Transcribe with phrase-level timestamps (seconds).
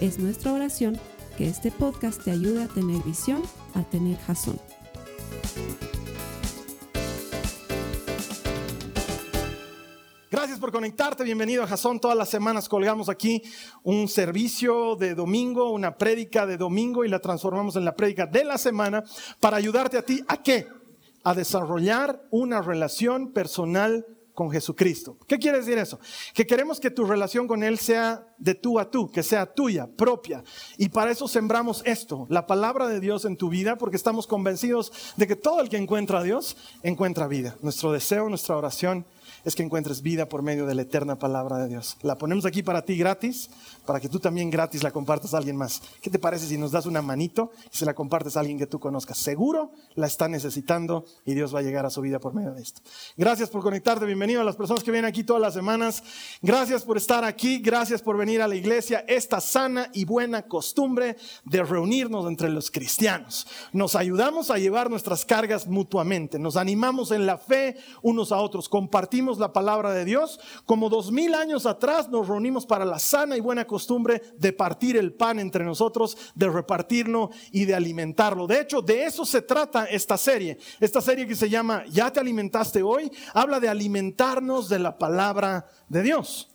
[0.00, 1.00] Es nuestra oración
[1.38, 3.42] que este podcast te ayude a tener visión,
[3.74, 4.60] a tener jazón.
[10.30, 11.98] Gracias por conectarte, bienvenido a Jason.
[11.98, 13.42] Todas las semanas colgamos aquí
[13.84, 18.44] un servicio de domingo, una prédica de domingo y la transformamos en la prédica de
[18.44, 19.02] la semana
[19.40, 20.68] para ayudarte a ti a qué?
[21.24, 24.04] A desarrollar una relación personal
[24.36, 25.16] con Jesucristo.
[25.26, 25.98] ¿Qué quiere decir eso?
[26.34, 29.88] Que queremos que tu relación con Él sea de tú a tú, que sea tuya,
[29.96, 30.44] propia.
[30.76, 34.92] Y para eso sembramos esto, la palabra de Dios en tu vida, porque estamos convencidos
[35.16, 37.56] de que todo el que encuentra a Dios encuentra vida.
[37.62, 39.06] Nuestro deseo, nuestra oración
[39.46, 41.96] es que encuentres vida por medio de la eterna palabra de Dios.
[42.02, 43.48] La ponemos aquí para ti gratis,
[43.86, 45.80] para que tú también gratis la compartas a alguien más.
[46.02, 48.66] ¿Qué te parece si nos das una manito y se la compartes a alguien que
[48.66, 49.18] tú conozcas?
[49.18, 52.62] Seguro la está necesitando y Dios va a llegar a su vida por medio de
[52.62, 52.82] esto.
[53.16, 56.02] Gracias por conectarte, bienvenido a las personas que vienen aquí todas las semanas.
[56.42, 59.04] Gracias por estar aquí, gracias por venir a la iglesia.
[59.08, 63.46] Esta sana y buena costumbre de reunirnos entre los cristianos.
[63.72, 68.68] Nos ayudamos a llevar nuestras cargas mutuamente, nos animamos en la fe unos a otros,
[68.68, 73.36] compartimos la palabra de Dios, como dos mil años atrás nos reunimos para la sana
[73.36, 73.75] y buena costumbre
[74.36, 78.46] de partir el pan entre nosotros, de repartirlo y de alimentarlo.
[78.46, 80.58] De hecho, de eso se trata esta serie.
[80.80, 85.66] Esta serie que se llama Ya te alimentaste hoy, habla de alimentarnos de la palabra
[85.88, 86.50] de Dios.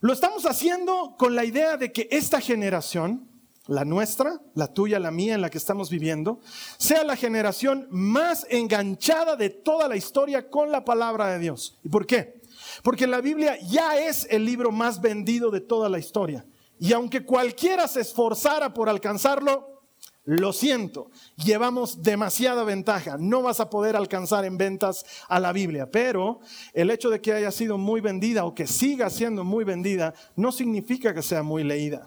[0.00, 3.28] Lo estamos haciendo con la idea de que esta generación,
[3.66, 6.40] la nuestra, la tuya, la mía, en la que estamos viviendo,
[6.78, 11.78] sea la generación más enganchada de toda la historia con la palabra de Dios.
[11.82, 12.37] ¿Y por qué?
[12.82, 16.46] Porque la Biblia ya es el libro más vendido de toda la historia.
[16.78, 19.78] Y aunque cualquiera se esforzara por alcanzarlo,
[20.24, 23.16] lo siento, llevamos demasiada ventaja.
[23.18, 25.90] No vas a poder alcanzar en ventas a la Biblia.
[25.90, 26.40] Pero
[26.74, 30.52] el hecho de que haya sido muy vendida o que siga siendo muy vendida no
[30.52, 32.06] significa que sea muy leída.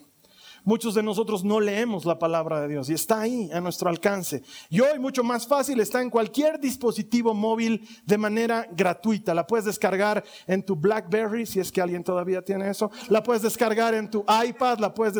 [0.63, 4.43] Muchos de nosotros no leemos la palabra de Dios y está ahí a nuestro alcance.
[4.69, 9.33] Y hoy mucho más fácil está en cualquier dispositivo móvil de manera gratuita.
[9.33, 12.91] La puedes descargar en tu BlackBerry, si es que alguien todavía tiene eso.
[13.09, 15.15] La puedes descargar en tu iPad, la puedes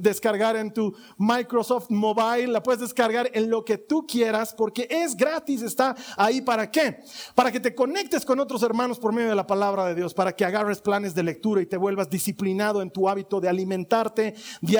[0.00, 5.16] descargar en tu Microsoft Mobile, la puedes descargar en lo que tú quieras porque es
[5.16, 6.98] gratis, está ahí para qué?
[7.36, 10.32] Para que te conectes con otros hermanos por medio de la palabra de Dios, para
[10.32, 14.79] que agarres planes de lectura y te vuelvas disciplinado en tu hábito de alimentarte diariamente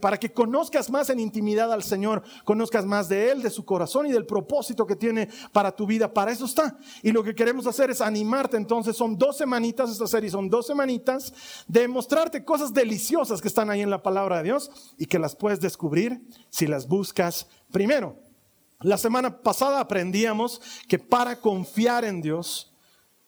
[0.00, 4.06] para que conozcas más en intimidad al Señor, conozcas más de Él, de su corazón
[4.06, 6.12] y del propósito que tiene para tu vida.
[6.12, 6.78] Para eso está.
[7.02, 8.56] Y lo que queremos hacer es animarte.
[8.56, 11.32] Entonces son dos semanitas, esta serie son dos semanitas
[11.66, 15.34] de mostrarte cosas deliciosas que están ahí en la palabra de Dios y que las
[15.34, 16.20] puedes descubrir
[16.50, 18.16] si las buscas primero.
[18.80, 22.72] La semana pasada aprendíamos que para confiar en Dios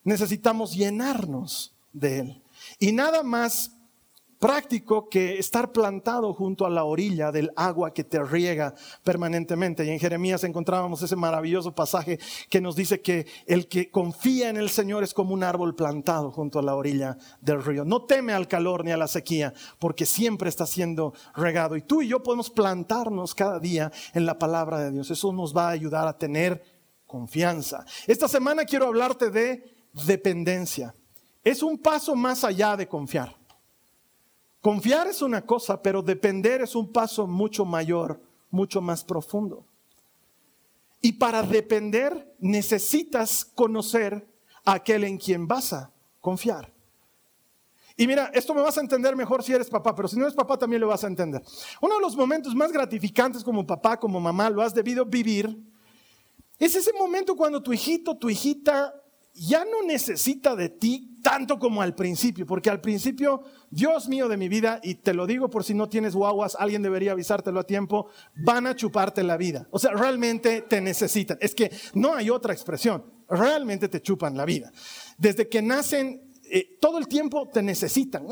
[0.03, 2.43] necesitamos llenarnos de Él.
[2.79, 3.71] Y nada más
[4.41, 9.85] práctico que estar plantado junto a la orilla del agua que te riega permanentemente.
[9.85, 12.19] Y en Jeremías encontrábamos ese maravilloso pasaje
[12.49, 16.31] que nos dice que el que confía en el Señor es como un árbol plantado
[16.31, 17.85] junto a la orilla del río.
[17.85, 21.75] No teme al calor ni a la sequía, porque siempre está siendo regado.
[21.75, 25.11] Y tú y yo podemos plantarnos cada día en la palabra de Dios.
[25.11, 26.63] Eso nos va a ayudar a tener
[27.05, 27.85] confianza.
[28.07, 29.63] Esta semana quiero hablarte de
[30.07, 30.95] dependencia.
[31.43, 33.40] Es un paso más allá de confiar.
[34.61, 39.65] Confiar es una cosa, pero depender es un paso mucho mayor, mucho más profundo.
[41.01, 44.27] Y para depender necesitas conocer
[44.63, 46.71] a aquel en quien vas a confiar.
[47.97, 50.35] Y mira, esto me vas a entender mejor si eres papá, pero si no eres
[50.35, 51.41] papá también lo vas a entender.
[51.81, 55.57] Uno de los momentos más gratificantes como papá, como mamá, lo has debido vivir,
[56.59, 59.00] es ese momento cuando tu hijito, tu hijita
[59.33, 64.37] ya no necesita de ti tanto como al principio, porque al principio, Dios mío de
[64.37, 67.63] mi vida, y te lo digo por si no tienes guaguas, alguien debería avisártelo a
[67.63, 69.67] tiempo, van a chuparte la vida.
[69.71, 71.37] O sea, realmente te necesitan.
[71.39, 74.71] Es que no hay otra expresión, realmente te chupan la vida.
[75.17, 78.25] Desde que nacen, eh, todo el tiempo te necesitan.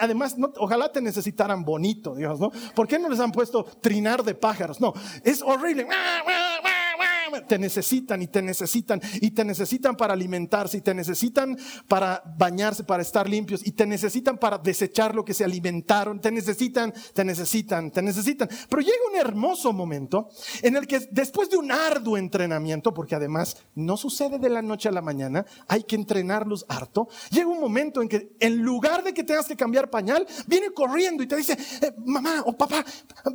[0.00, 2.50] Además, ojalá te necesitaran bonito, Dios, ¿no?
[2.74, 4.80] ¿Por qué no les han puesto trinar de pájaros?
[4.80, 4.92] No,
[5.24, 5.86] es horrible.
[7.46, 12.84] Te necesitan y te necesitan y te necesitan para alimentarse y te necesitan para bañarse,
[12.84, 17.24] para estar limpios y te necesitan para desechar lo que se alimentaron, te necesitan, te
[17.24, 18.48] necesitan, te necesitan.
[18.68, 20.28] Pero llega un hermoso momento
[20.62, 24.88] en el que después de un arduo entrenamiento, porque además no sucede de la noche
[24.88, 29.14] a la mañana, hay que entrenarlos harto, llega un momento en que en lugar de
[29.14, 32.84] que tengas que cambiar pañal, viene corriendo y te dice, eh, mamá o papá,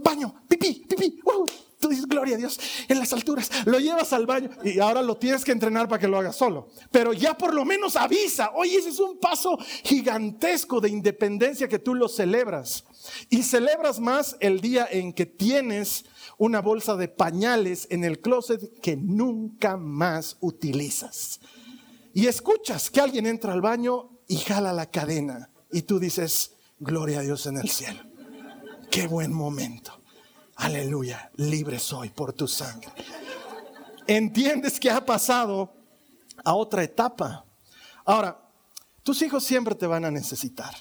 [0.01, 1.45] baño, pipí, pipí, uh,
[1.83, 2.57] Tú dices, gloria a Dios,
[2.87, 3.51] en las alturas.
[3.65, 6.69] Lo llevas al baño y ahora lo tienes que entrenar para que lo hagas solo.
[6.91, 11.79] Pero ya por lo menos avisa, oye, ese es un paso gigantesco de independencia que
[11.79, 12.85] tú lo celebras.
[13.29, 16.05] Y celebras más el día en que tienes
[16.37, 21.41] una bolsa de pañales en el closet que nunca más utilizas.
[22.13, 25.49] Y escuchas que alguien entra al baño y jala la cadena.
[25.69, 27.99] Y tú dices, gloria a Dios en el cielo.
[28.89, 30.02] Qué buen momento.
[30.63, 32.89] Aleluya, libre soy por tu sangre.
[34.07, 35.73] Entiendes que ha pasado
[36.41, 37.43] a otra etapa.
[38.05, 38.39] Ahora,
[39.03, 40.73] tus hijos siempre te van a necesitar.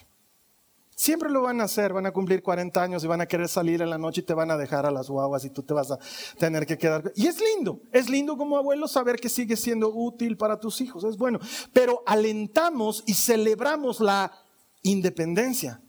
[0.94, 3.82] Siempre lo van a hacer, van a cumplir 40 años y van a querer salir
[3.82, 5.90] en la noche y te van a dejar a las guaguas y tú te vas
[5.90, 5.99] a
[6.38, 7.12] tener que quedar.
[7.17, 11.02] Y es lindo, es lindo como abuelo saber que sigue siendo útil para tus hijos,
[11.02, 11.40] es bueno.
[11.73, 14.31] Pero alentamos y celebramos la
[14.82, 15.82] independencia.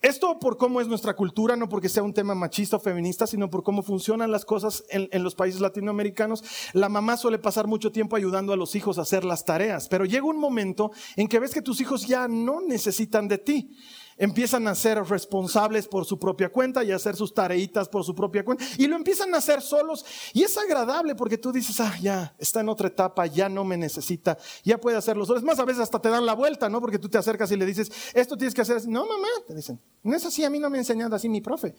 [0.00, 3.50] Esto por cómo es nuestra cultura, no porque sea un tema machista o feminista, sino
[3.50, 6.44] por cómo funcionan las cosas en, en, los países latinoamericanos.
[6.72, 10.04] La mamá suele pasar mucho tiempo ayudando a los hijos a hacer las tareas, pero
[10.04, 13.76] llega un momento en que ves que tus hijos ya no necesitan de ti
[14.18, 18.14] empiezan a ser responsables por su propia cuenta y a hacer sus tareitas por su
[18.14, 18.64] propia cuenta.
[18.76, 20.04] Y lo empiezan a hacer solos.
[20.34, 23.76] Y es agradable porque tú dices, ah, ya, está en otra etapa, ya no me
[23.76, 25.38] necesita, ya puede hacerlo solo.
[25.38, 26.80] Es más, a veces hasta te dan la vuelta, ¿no?
[26.80, 28.86] Porque tú te acercas y le dices, esto tienes que hacer.
[28.88, 31.40] No, mamá, te dicen, no es así, a mí no me ha enseñado así mi
[31.40, 31.74] profe.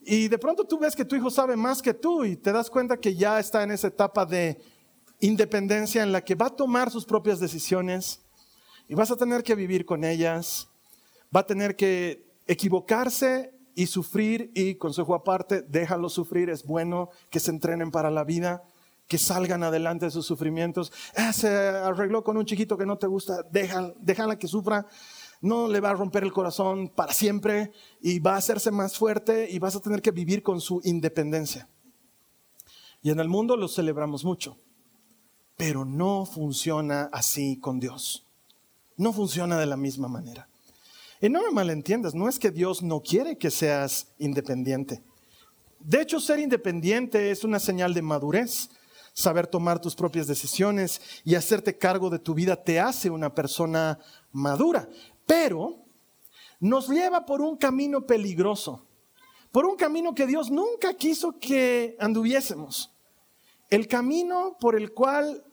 [0.00, 2.68] Y de pronto tú ves que tu hijo sabe más que tú y te das
[2.68, 4.60] cuenta que ya está en esa etapa de
[5.20, 8.20] independencia en la que va a tomar sus propias decisiones
[8.88, 10.68] y vas a tener que vivir con ellas
[11.34, 17.40] va a tener que equivocarse y sufrir y consejo aparte, déjalo sufrir, es bueno que
[17.40, 18.64] se entrenen para la vida,
[19.06, 20.92] que salgan adelante de sus sufrimientos.
[21.14, 24.86] Ah, se arregló con un chiquito que no te gusta, déjala, déjala que sufra,
[25.40, 27.70] no le va a romper el corazón para siempre
[28.00, 31.68] y va a hacerse más fuerte y vas a tener que vivir con su independencia.
[33.02, 34.58] Y en el mundo lo celebramos mucho,
[35.56, 38.26] pero no funciona así con Dios.
[38.96, 40.48] No funciona de la misma manera.
[41.20, 45.02] Y no me malentiendas, no es que Dios no quiere que seas independiente.
[45.80, 48.70] De hecho, ser independiente es una señal de madurez.
[49.12, 53.98] Saber tomar tus propias decisiones y hacerte cargo de tu vida te hace una persona
[54.30, 54.88] madura.
[55.26, 55.86] Pero
[56.60, 58.86] nos lleva por un camino peligroso,
[59.52, 62.92] por un camino que Dios nunca quiso que anduviésemos.
[63.70, 65.44] El camino por el cual,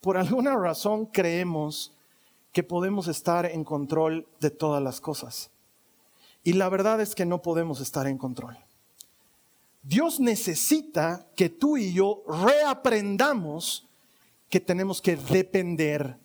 [0.00, 1.97] por alguna razón, creemos
[2.58, 5.52] que podemos estar en control de todas las cosas.
[6.42, 8.58] Y la verdad es que no podemos estar en control.
[9.84, 13.86] Dios necesita que tú y yo reaprendamos
[14.50, 16.18] que tenemos que depender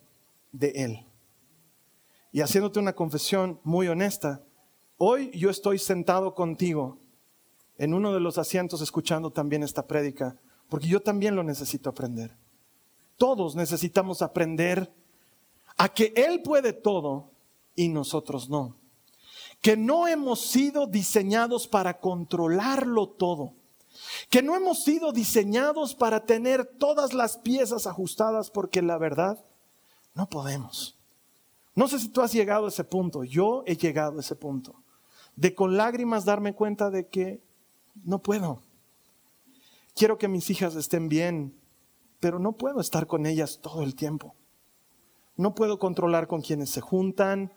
[0.50, 1.06] de Él.
[2.32, 4.42] Y haciéndote una confesión muy honesta,
[4.98, 6.98] hoy yo estoy sentado contigo
[7.78, 10.36] en uno de los asientos escuchando también esta prédica,
[10.68, 12.36] porque yo también lo necesito aprender.
[13.18, 14.92] Todos necesitamos aprender
[15.76, 17.30] a que Él puede todo
[17.74, 18.76] y nosotros no.
[19.60, 23.54] Que no hemos sido diseñados para controlarlo todo.
[24.28, 29.44] Que no hemos sido diseñados para tener todas las piezas ajustadas porque la verdad
[30.14, 30.96] no podemos.
[31.74, 33.24] No sé si tú has llegado a ese punto.
[33.24, 34.74] Yo he llegado a ese punto.
[35.36, 37.40] De con lágrimas darme cuenta de que
[38.04, 38.62] no puedo.
[39.94, 41.56] Quiero que mis hijas estén bien,
[42.20, 44.34] pero no puedo estar con ellas todo el tiempo.
[45.36, 47.52] No puedo controlar con quienes se juntan.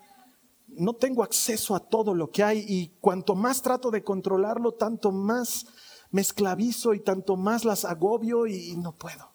[0.68, 5.12] No tengo acceso a todo lo que hay y cuanto más trato de controlarlo, tanto
[5.12, 5.66] más
[6.10, 9.30] me esclavizo y tanto más las agobio y no puedo.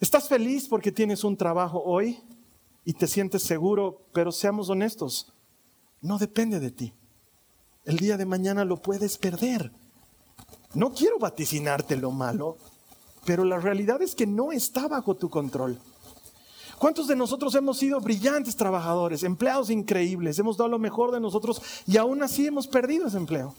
[0.00, 2.18] ¿Estás feliz porque tienes un trabajo hoy
[2.84, 4.02] y te sientes seguro?
[4.12, 5.32] Pero seamos honestos,
[6.02, 6.92] no depende de ti.
[7.84, 9.72] El día de mañana lo puedes perder.
[10.74, 12.56] No quiero vaticinarte lo malo,
[13.24, 15.78] pero la realidad es que no está bajo tu control.
[16.84, 21.62] ¿Cuántos de nosotros hemos sido brillantes trabajadores, empleados increíbles, hemos dado lo mejor de nosotros
[21.86, 23.54] y aún así hemos perdido ese empleo?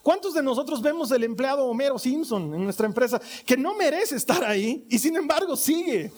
[0.00, 4.44] ¿Cuántos de nosotros vemos el empleado Homero Simpson en nuestra empresa que no merece estar
[4.44, 6.12] ahí y sin embargo sigue?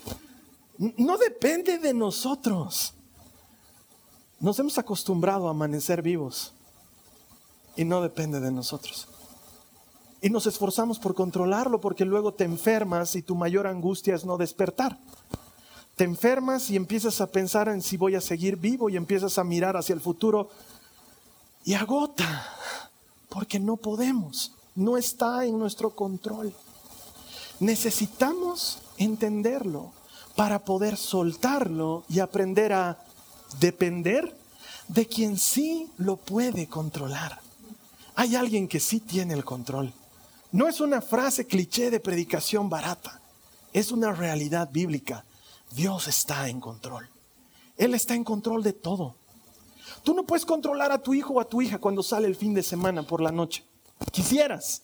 [0.77, 2.93] No depende de nosotros.
[4.41, 6.53] Nos hemos acostumbrado a amanecer vivos
[7.77, 9.09] y no depende de nosotros.
[10.23, 14.37] Y nos esforzamos por controlarlo porque luego te enfermas y tu mayor angustia es no
[14.37, 14.99] despertar.
[15.97, 19.45] Te enfermas y empiezas a pensar en si voy a seguir vivo y empiezas a
[19.45, 20.51] mirar hacia el futuro
[21.65, 22.49] y agota
[23.29, 26.53] porque no podemos, no está en nuestro control.
[27.61, 29.93] Necesitamos entenderlo
[30.37, 32.99] para poder soltarlo y aprender a
[33.59, 34.35] depender
[34.89, 37.41] de quien sí lo puede controlar.
[38.17, 39.93] Hay alguien que sí tiene el control.
[40.53, 43.21] No es una frase cliché de predicación barata,
[43.73, 45.25] es una realidad bíblica.
[45.71, 47.09] Dios está en control.
[47.77, 49.15] Él está en control de todo.
[50.03, 52.53] Tú no puedes controlar a tu hijo o a tu hija cuando sale el fin
[52.53, 53.65] de semana por la noche.
[54.11, 54.83] Quisieras.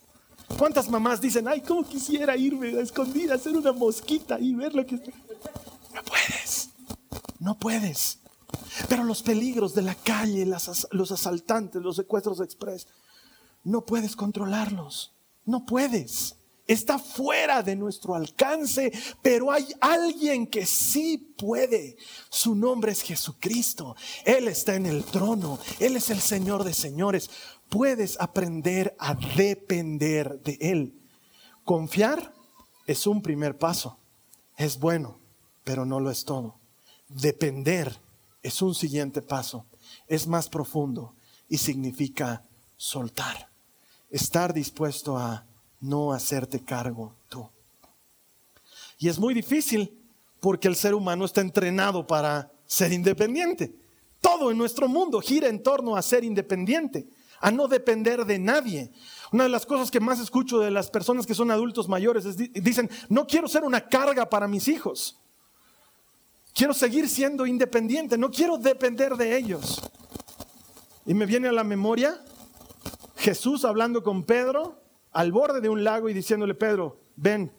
[0.56, 4.86] ¿Cuántas mamás dicen, ay, cómo quisiera irme a escondida, hacer una mosquita y ver lo
[4.86, 4.94] que...
[4.94, 6.70] No puedes.
[7.40, 8.20] No puedes.
[8.88, 12.86] Pero los peligros de la calle, los asaltantes, los secuestros express,
[13.64, 15.15] no puedes controlarlos.
[15.46, 16.36] No puedes.
[16.66, 21.96] Está fuera de nuestro alcance, pero hay alguien que sí puede.
[22.28, 23.94] Su nombre es Jesucristo.
[24.24, 25.60] Él está en el trono.
[25.78, 27.30] Él es el Señor de señores.
[27.68, 31.00] Puedes aprender a depender de Él.
[31.64, 32.34] Confiar
[32.88, 33.96] es un primer paso.
[34.56, 35.20] Es bueno,
[35.62, 36.56] pero no lo es todo.
[37.08, 37.96] Depender
[38.42, 39.66] es un siguiente paso.
[40.08, 41.14] Es más profundo
[41.48, 42.42] y significa
[42.76, 43.55] soltar
[44.16, 45.44] estar dispuesto a
[45.80, 47.48] no hacerte cargo tú.
[48.98, 49.96] Y es muy difícil
[50.40, 53.74] porque el ser humano está entrenado para ser independiente.
[54.20, 57.06] Todo en nuestro mundo gira en torno a ser independiente,
[57.40, 58.90] a no depender de nadie.
[59.32, 62.36] Una de las cosas que más escucho de las personas que son adultos mayores es,
[62.36, 65.16] dicen, no quiero ser una carga para mis hijos.
[66.54, 69.82] Quiero seguir siendo independiente, no quiero depender de ellos.
[71.04, 72.18] Y me viene a la memoria
[73.26, 74.80] Jesús hablando con Pedro
[75.10, 77.50] al borde de un lago y diciéndole, Pedro, ven,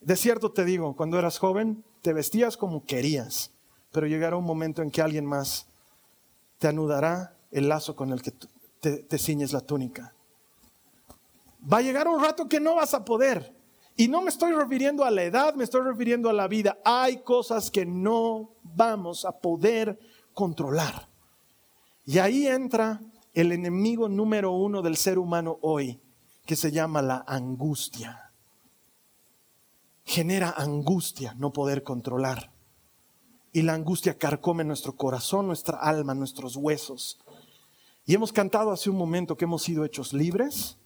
[0.00, 3.50] de cierto te digo, cuando eras joven te vestías como querías,
[3.90, 5.66] pero llegará un momento en que alguien más
[6.60, 8.32] te anudará el lazo con el que
[8.78, 10.14] te, te ciñes la túnica.
[11.60, 13.52] Va a llegar un rato que no vas a poder.
[13.96, 16.78] Y no me estoy refiriendo a la edad, me estoy refiriendo a la vida.
[16.84, 19.98] Hay cosas que no vamos a poder
[20.34, 21.08] controlar.
[22.06, 23.00] Y ahí entra
[23.34, 26.00] el enemigo número uno del ser humano hoy,
[26.46, 28.32] que se llama la angustia.
[30.04, 32.50] Genera angustia no poder controlar.
[33.52, 37.18] Y la angustia carcome nuestro corazón, nuestra alma, nuestros huesos.
[38.06, 40.78] Y hemos cantado hace un momento que hemos sido hechos libres,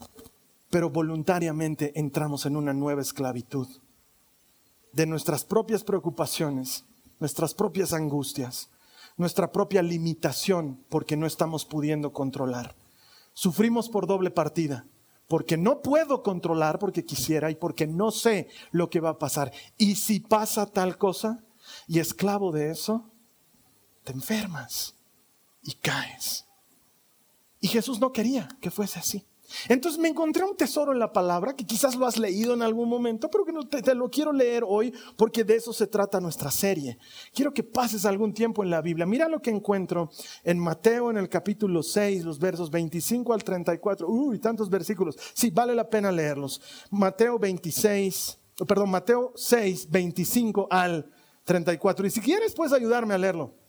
[0.70, 3.68] pero voluntariamente entramos en una nueva esclavitud
[4.92, 6.84] de nuestras propias preocupaciones,
[7.20, 8.70] nuestras propias angustias,
[9.16, 12.74] nuestra propia limitación porque no estamos pudiendo controlar.
[13.32, 14.86] Sufrimos por doble partida,
[15.28, 19.52] porque no puedo controlar porque quisiera y porque no sé lo que va a pasar.
[19.76, 21.44] Y si pasa tal cosa
[21.86, 23.10] y esclavo de eso,
[24.04, 24.94] te enfermas
[25.62, 26.46] y caes.
[27.60, 29.24] Y Jesús no quería que fuese así.
[29.68, 32.88] Entonces me encontré un tesoro en la palabra que quizás lo has leído en algún
[32.88, 36.50] momento, pero que no te, lo quiero leer hoy porque de eso se trata nuestra
[36.50, 36.98] serie.
[37.32, 39.06] Quiero que pases algún tiempo en la Biblia.
[39.06, 40.10] Mira lo que encuentro
[40.42, 44.08] en Mateo en el capítulo 6, los versos 25 al 34.
[44.08, 45.16] Uy, tantos versículos.
[45.34, 46.60] Sí, vale la pena leerlos.
[46.90, 51.10] Mateo 26, perdón, Mateo 6, 25 al
[51.44, 52.06] 34.
[52.06, 53.63] Y si quieres, puedes ayudarme a leerlo.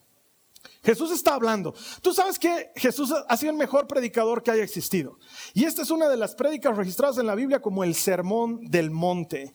[0.84, 1.74] Jesús está hablando.
[2.02, 5.18] Tú sabes que Jesús ha sido el mejor predicador que haya existido.
[5.54, 8.92] Y esta es una de las prédicas registradas en la Biblia como el Sermón del
[8.92, 9.54] Monte.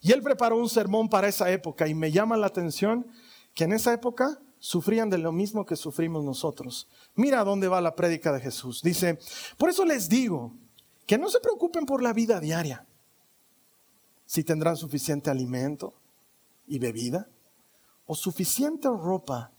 [0.00, 3.06] Y él preparó un sermón para esa época y me llama la atención
[3.54, 6.88] que en esa época sufrían de lo mismo que sufrimos nosotros.
[7.14, 8.82] Mira a dónde va la prédica de Jesús.
[8.82, 9.18] Dice,
[9.56, 10.54] por eso les digo
[11.06, 12.86] que no se preocupen por la vida diaria,
[14.24, 15.94] si tendrán suficiente alimento
[16.66, 17.28] y bebida
[18.06, 19.52] o suficiente ropa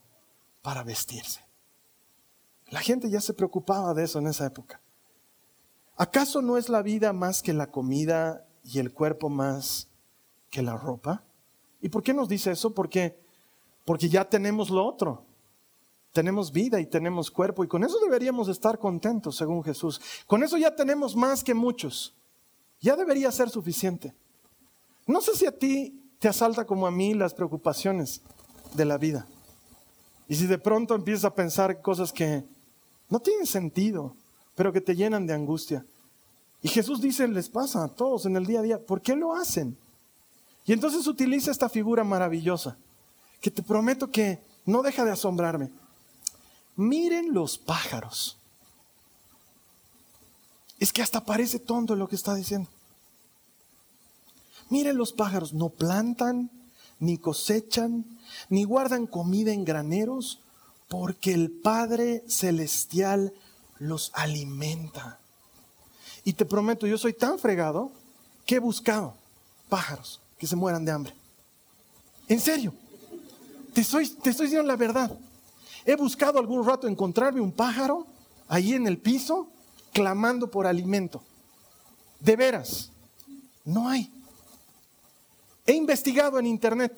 [0.64, 1.42] para vestirse.
[2.70, 4.82] La gente ya se preocupaba de eso en esa época.
[5.96, 9.90] ¿Acaso no es la vida más que la comida y el cuerpo más
[10.50, 11.24] que la ropa?
[11.82, 12.74] ¿Y por qué nos dice eso?
[12.74, 13.20] Porque,
[13.86, 15.26] porque ya tenemos lo otro.
[16.14, 20.00] Tenemos vida y tenemos cuerpo y con eso deberíamos estar contentos, según Jesús.
[20.26, 22.16] Con eso ya tenemos más que muchos.
[22.80, 24.16] Ya debería ser suficiente.
[25.06, 28.22] No sé si a ti te asalta como a mí las preocupaciones
[28.74, 29.28] de la vida.
[30.28, 32.44] Y si de pronto empiezas a pensar cosas que
[33.10, 34.16] no tienen sentido,
[34.56, 35.86] pero que te llenan de angustia.
[36.62, 39.36] Y Jesús dice, les pasa a todos en el día a día, ¿por qué lo
[39.36, 39.78] hacen?
[40.66, 42.78] Y entonces utiliza esta figura maravillosa,
[43.42, 45.70] que te prometo que no deja de asombrarme.
[46.76, 48.38] Miren los pájaros.
[50.80, 52.70] Es que hasta parece tonto lo que está diciendo.
[54.70, 56.50] Miren los pájaros, no plantan,
[57.00, 58.06] ni cosechan,
[58.50, 60.40] ni guardan comida en graneros,
[60.88, 63.34] porque el Padre Celestial
[63.80, 65.20] los alimenta.
[66.24, 67.92] Y te prometo, yo soy tan fregado
[68.46, 69.16] que he buscado
[69.70, 71.14] pájaros que se mueran de hambre.
[72.28, 72.74] En serio,
[73.74, 75.12] te estoy, te estoy diciendo la verdad.
[75.86, 78.08] He buscado algún rato encontrarme un pájaro
[78.48, 79.48] ahí en el piso
[79.92, 81.22] clamando por alimento.
[82.20, 82.92] De veras,
[83.66, 84.10] no hay.
[85.66, 86.94] He investigado en internet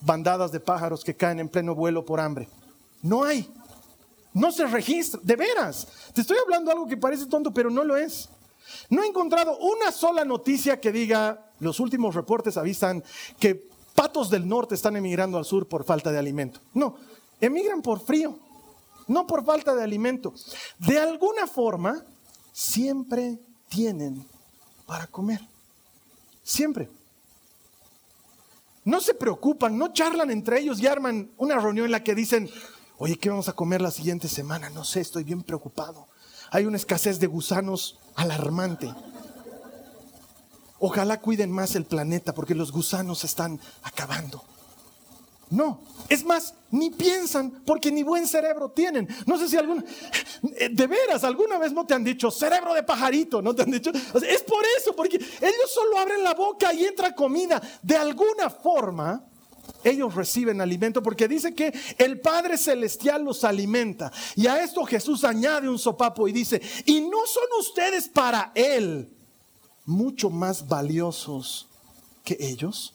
[0.00, 2.48] bandadas de pájaros que caen en pleno vuelo por hambre.
[3.02, 3.52] No hay.
[4.32, 5.20] No se registra.
[5.22, 5.86] De veras.
[6.12, 8.28] Te estoy hablando algo que parece tonto, pero no lo es.
[8.88, 13.04] No he encontrado una sola noticia que diga, los últimos reportes avisan
[13.38, 16.60] que patos del norte están emigrando al sur por falta de alimento.
[16.72, 16.96] No,
[17.40, 18.38] emigran por frío,
[19.06, 20.34] no por falta de alimento.
[20.78, 22.04] De alguna forma,
[22.52, 24.26] siempre tienen
[24.86, 25.53] para comer.
[26.44, 26.90] Siempre.
[28.84, 32.50] No se preocupan, no charlan entre ellos y arman una reunión en la que dicen,
[32.98, 34.68] oye, ¿qué vamos a comer la siguiente semana?
[34.68, 36.06] No sé, estoy bien preocupado.
[36.50, 38.94] Hay una escasez de gusanos alarmante.
[40.78, 44.44] Ojalá cuiden más el planeta porque los gusanos están acabando.
[45.50, 49.08] No, es más, ni piensan porque ni buen cerebro tienen.
[49.26, 49.84] No sé si alguna,
[50.42, 53.90] de veras, alguna vez no te han dicho cerebro de pajarito, no te han dicho.
[53.90, 57.60] es por eso, porque ellos solo abren la boca y entra comida.
[57.82, 59.24] De alguna forma,
[59.82, 64.10] ellos reciben alimento porque dice que el Padre Celestial los alimenta.
[64.34, 69.10] Y a esto Jesús añade un sopapo y dice, y no son ustedes para Él
[69.84, 71.68] mucho más valiosos
[72.24, 72.94] que ellos.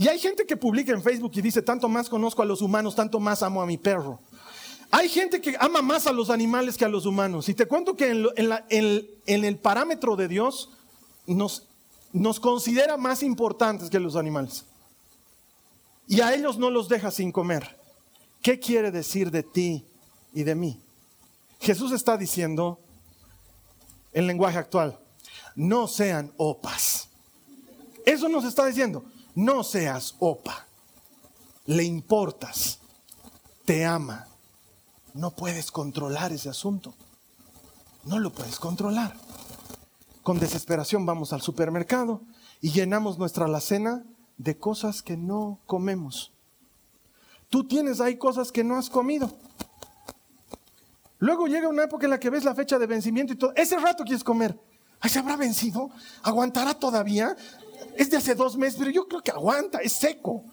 [0.00, 2.96] Y hay gente que publica en Facebook y dice, tanto más conozco a los humanos,
[2.96, 4.18] tanto más amo a mi perro.
[4.90, 7.50] Hay gente que ama más a los animales que a los humanos.
[7.50, 10.70] Y te cuento que en, el parámetro de Dios
[11.26, 11.66] nos,
[12.14, 14.64] nos considera más importantes que los animales.
[16.08, 17.76] Y a ellos no los deja sin comer.
[18.40, 19.84] ¿Qué quiere decir de ti
[20.32, 20.80] y de mí?
[21.60, 22.78] Jesús está diciendo,
[24.14, 24.98] en lenguaje actual,
[25.56, 27.10] no sean opas.
[28.06, 30.66] Eso nos está diciendo, no seas opa.
[31.66, 32.80] Le importas,
[33.64, 34.26] te ama.
[35.14, 36.94] No puedes controlar ese asunto.
[38.04, 39.14] No lo puedes controlar.
[40.22, 42.22] Con desesperación vamos al supermercado
[42.60, 44.04] y llenamos nuestra alacena
[44.38, 46.32] de cosas que no comemos.
[47.48, 49.30] Tú tienes ahí cosas que no has comido.
[51.18, 53.52] Luego llega una época en la que ves la fecha de vencimiento y todo.
[53.54, 54.58] Ese rato quieres comer.
[55.08, 55.90] ¿Se habrá vencido?
[56.22, 57.36] ¿Aguantará todavía?
[57.96, 60.44] Es de hace dos meses, pero yo creo que aguanta, es seco.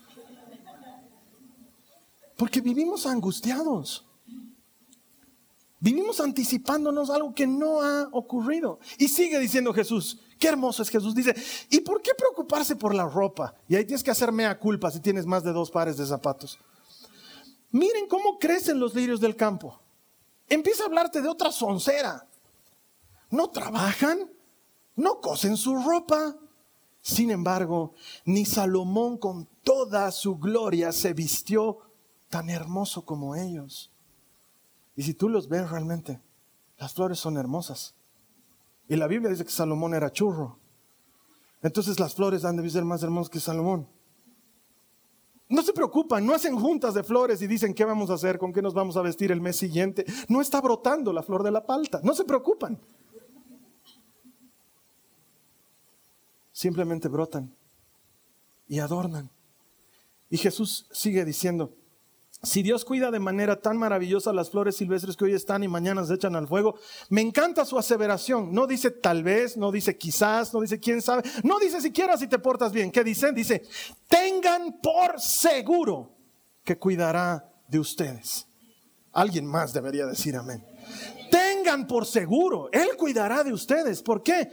[2.35, 4.05] Porque vivimos angustiados.
[5.79, 8.79] Vivimos anticipándonos algo que no ha ocurrido.
[8.97, 11.13] Y sigue diciendo Jesús, qué hermoso es Jesús.
[11.13, 11.35] Dice,
[11.69, 13.53] ¿y por qué preocuparse por la ropa?
[13.67, 16.57] Y ahí tienes que hacerme a culpa si tienes más de dos pares de zapatos.
[17.71, 19.79] Miren cómo crecen los lirios del campo.
[20.49, 22.25] Empieza a hablarte de otra soncera.
[23.29, 24.31] No trabajan,
[24.95, 26.35] no cosen su ropa.
[27.07, 27.93] Sin embargo,
[28.25, 31.77] ni Salomón con toda su gloria se vistió
[32.27, 33.93] tan hermoso como ellos.
[34.93, 36.19] Y si tú los ves realmente,
[36.77, 37.95] las flores son hermosas.
[38.89, 40.59] Y la Biblia dice que Salomón era churro.
[41.61, 43.87] Entonces las flores han de ser más hermosas que Salomón.
[45.47, 48.51] No se preocupan, no hacen juntas de flores y dicen qué vamos a hacer, con
[48.51, 50.05] qué nos vamos a vestir el mes siguiente.
[50.27, 52.77] No está brotando la flor de la palta, no se preocupan.
[56.57, 57.55] Simplemente brotan
[58.67, 59.29] y adornan.
[60.27, 61.75] Y Jesús sigue diciendo,
[62.41, 66.03] si Dios cuida de manera tan maravillosa las flores silvestres que hoy están y mañana
[66.03, 68.55] se echan al fuego, me encanta su aseveración.
[68.55, 72.25] No dice tal vez, no dice quizás, no dice quién sabe, no dice siquiera si
[72.25, 72.89] te portas bien.
[72.89, 73.31] ¿Qué dice?
[73.33, 73.61] Dice,
[74.07, 76.11] tengan por seguro
[76.63, 78.47] que cuidará de ustedes.
[79.13, 80.65] Alguien más debería decir amén.
[81.29, 84.01] Tengan por seguro, Él cuidará de ustedes.
[84.01, 84.49] ¿Por qué?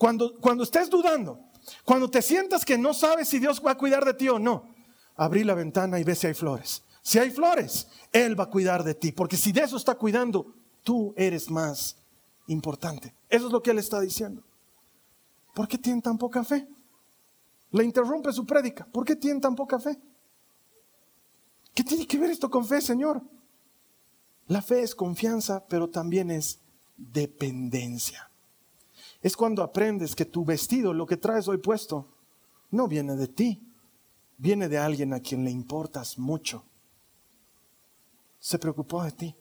[0.00, 1.38] Cuando, cuando estés dudando,
[1.84, 4.74] cuando te sientas que no sabes si Dios va a cuidar de ti o no,
[5.14, 6.82] abrí la ventana y ve si hay flores.
[7.02, 10.54] Si hay flores, Él va a cuidar de ti, porque si de eso está cuidando,
[10.82, 11.98] tú eres más
[12.46, 13.14] importante.
[13.28, 14.42] Eso es lo que Él está diciendo.
[15.54, 16.66] ¿Por qué tienen tan poca fe?
[17.72, 18.86] Le interrumpe su prédica.
[18.86, 20.00] ¿Por qué tienen tan poca fe?
[21.74, 23.20] ¿Qué tiene que ver esto con fe, Señor?
[24.46, 26.58] La fe es confianza, pero también es
[26.96, 28.29] dependencia.
[29.22, 32.08] Es cuando aprendes que tu vestido, lo que traes hoy puesto,
[32.70, 33.62] no viene de ti,
[34.38, 36.64] viene de alguien a quien le importas mucho
[38.40, 39.36] se preocupó de ti.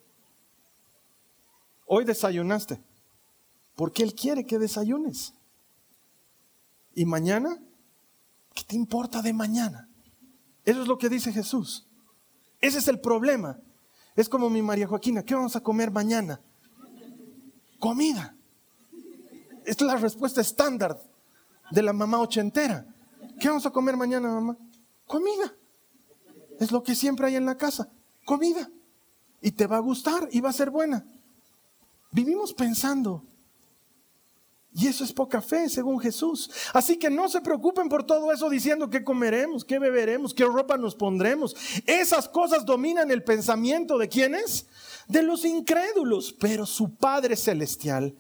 [1.88, 2.84] Hoy desayunaste.
[3.76, 5.34] Porque Él quiere que desayunes.
[6.94, 7.58] ¿Y mañana?
[8.54, 9.88] ¿Qué te importa de mañana?
[10.66, 11.88] Eso es lo que dice Jesús.
[12.60, 13.58] Ese es el problema.
[14.18, 16.42] Es como mi María Joaquina, ¿qué vamos a comer mañana?
[17.80, 18.36] Comida.
[19.70, 21.00] Es la respuesta estándar
[21.70, 22.88] de la mamá ochentera.
[23.40, 24.58] ¿Qué vamos a comer mañana, mamá?
[25.06, 25.54] Comida.
[26.60, 27.88] Es lo que siempre hay en la casa.
[28.26, 28.68] Comida.
[29.42, 31.06] Y te va a gustar y va a ser buena.
[32.12, 33.24] Vivimos pensando
[34.74, 36.50] y eso es poca fe, según Jesús.
[36.74, 40.78] Así que no se preocupen por todo eso diciendo qué comeremos, qué beberemos, qué ropa
[40.78, 41.56] nos pondremos.
[41.86, 44.66] Esas cosas dominan el pensamiento de quienes?
[45.08, 46.34] De los incrédulos.
[46.40, 48.16] Pero su Padre Celestial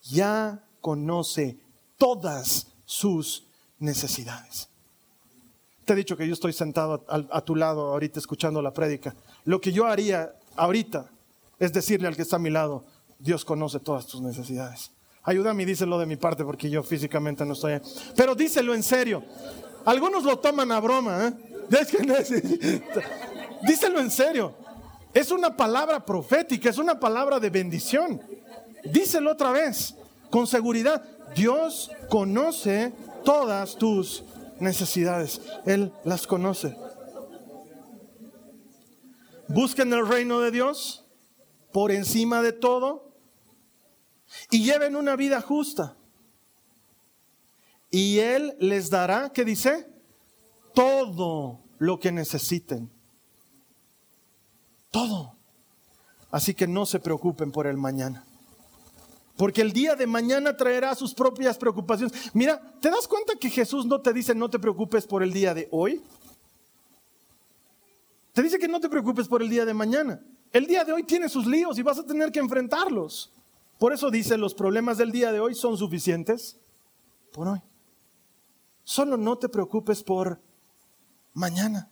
[0.00, 1.56] ya conoce
[1.96, 3.46] todas sus
[3.78, 4.68] necesidades.
[5.86, 9.14] Te he dicho que yo estoy sentado a, tu lado ahorita escuchando la prédica.
[9.46, 11.10] Lo que yo haría ahorita
[11.58, 12.84] es decirle al que está a mi lado,
[13.18, 14.90] Dios conoce todas tus necesidades.
[15.22, 17.80] Ayúdame y díselo de mi parte porque yo físicamente no estoy.
[18.14, 19.24] Pero díselo en serio.
[19.86, 21.32] Algunos lo toman a broma, ¿eh?
[23.66, 24.54] díselo en serio.
[25.14, 28.20] Es una palabra profética, es una palabra de bendición.
[28.84, 29.94] Díselo otra vez,
[30.30, 31.02] con seguridad.
[31.34, 32.92] Dios conoce
[33.24, 34.24] todas tus
[34.60, 35.40] necesidades.
[35.66, 36.76] Él las conoce.
[39.48, 41.04] Busquen el reino de Dios
[41.72, 43.12] por encima de todo
[44.50, 45.96] y lleven una vida justa.
[47.90, 49.88] Y Él les dará, ¿qué dice?
[50.74, 52.90] Todo lo que necesiten.
[54.90, 55.36] Todo.
[56.30, 58.24] Así que no se preocupen por el mañana.
[59.36, 62.30] Porque el día de mañana traerá sus propias preocupaciones.
[62.34, 65.54] Mira, ¿te das cuenta que Jesús no te dice no te preocupes por el día
[65.54, 66.02] de hoy?
[68.32, 70.20] Te dice que no te preocupes por el día de mañana.
[70.52, 73.32] El día de hoy tiene sus líos y vas a tener que enfrentarlos.
[73.78, 76.56] Por eso dice, los problemas del día de hoy son suficientes
[77.32, 77.60] por hoy.
[78.84, 80.40] Solo no te preocupes por
[81.32, 81.90] mañana.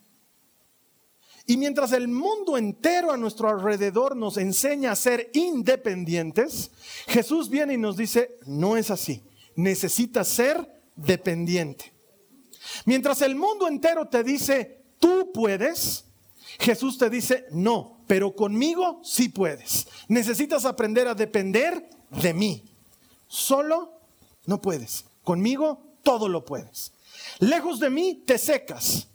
[1.46, 6.70] Y mientras el mundo entero a nuestro alrededor nos enseña a ser independientes,
[7.08, 9.22] Jesús viene y nos dice, no es así,
[9.56, 11.92] necesitas ser dependiente.
[12.84, 16.04] Mientras el mundo entero te dice, tú puedes,
[16.60, 19.88] Jesús te dice, no, pero conmigo sí puedes.
[20.08, 22.62] Necesitas aprender a depender de mí.
[23.26, 23.92] Solo
[24.46, 25.06] no puedes.
[25.24, 26.92] Conmigo todo lo puedes.
[27.38, 29.08] Lejos de mí te secas.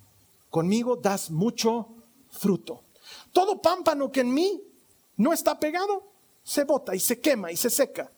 [0.50, 1.96] Conmigo das mucho
[2.38, 2.84] fruto.
[3.32, 4.62] Todo pámpano que en mí
[5.17, 6.12] no está pegado,
[6.43, 8.12] se bota y se quema y se seca.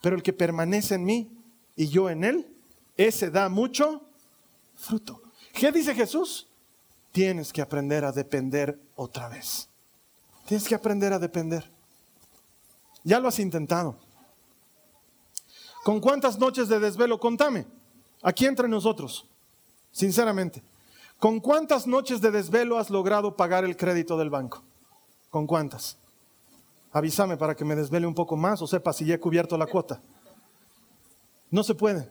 [0.00, 1.30] Pero el que permanece en mí
[1.76, 2.56] y yo en él,
[2.96, 4.02] ese da mucho
[4.74, 5.22] fruto.
[5.52, 6.48] ¿Qué dice Jesús?
[7.12, 9.68] Tienes que aprender a depender otra vez.
[10.46, 11.70] Tienes que aprender a depender.
[13.04, 13.96] Ya lo has intentado.
[15.84, 17.18] ¿Con cuántas noches de desvelo?
[17.18, 17.66] Contame.
[18.22, 19.26] Aquí entre nosotros,
[19.90, 20.62] sinceramente.
[21.22, 24.64] ¿Con cuántas noches de desvelo has logrado pagar el crédito del banco?
[25.30, 25.96] ¿Con cuántas?
[26.90, 29.68] Avísame para que me desvele un poco más o sepa si ya he cubierto la
[29.68, 30.02] cuota.
[31.48, 32.10] No se puede.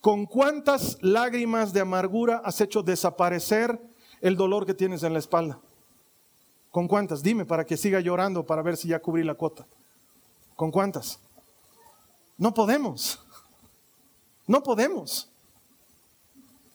[0.00, 3.78] ¿Con cuántas lágrimas de amargura has hecho desaparecer
[4.22, 5.60] el dolor que tienes en la espalda?
[6.70, 7.22] ¿Con cuántas?
[7.22, 9.66] Dime para que siga llorando para ver si ya cubrí la cuota.
[10.56, 11.20] ¿Con cuántas?
[12.38, 13.22] No podemos.
[14.46, 15.29] No podemos.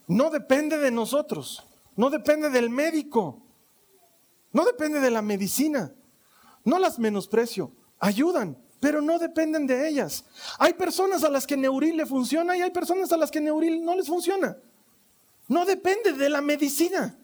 [0.07, 1.63] No depende de nosotros.
[1.95, 3.41] No depende del médico.
[4.51, 5.93] No depende de la medicina.
[6.63, 7.71] No las menosprecio.
[7.99, 10.25] Ayudan, pero no dependen de ellas.
[10.59, 13.83] Hay personas a las que Neuril le funciona y hay personas a las que Neuril
[13.83, 14.57] no les funciona.
[15.47, 17.17] No depende de la medicina.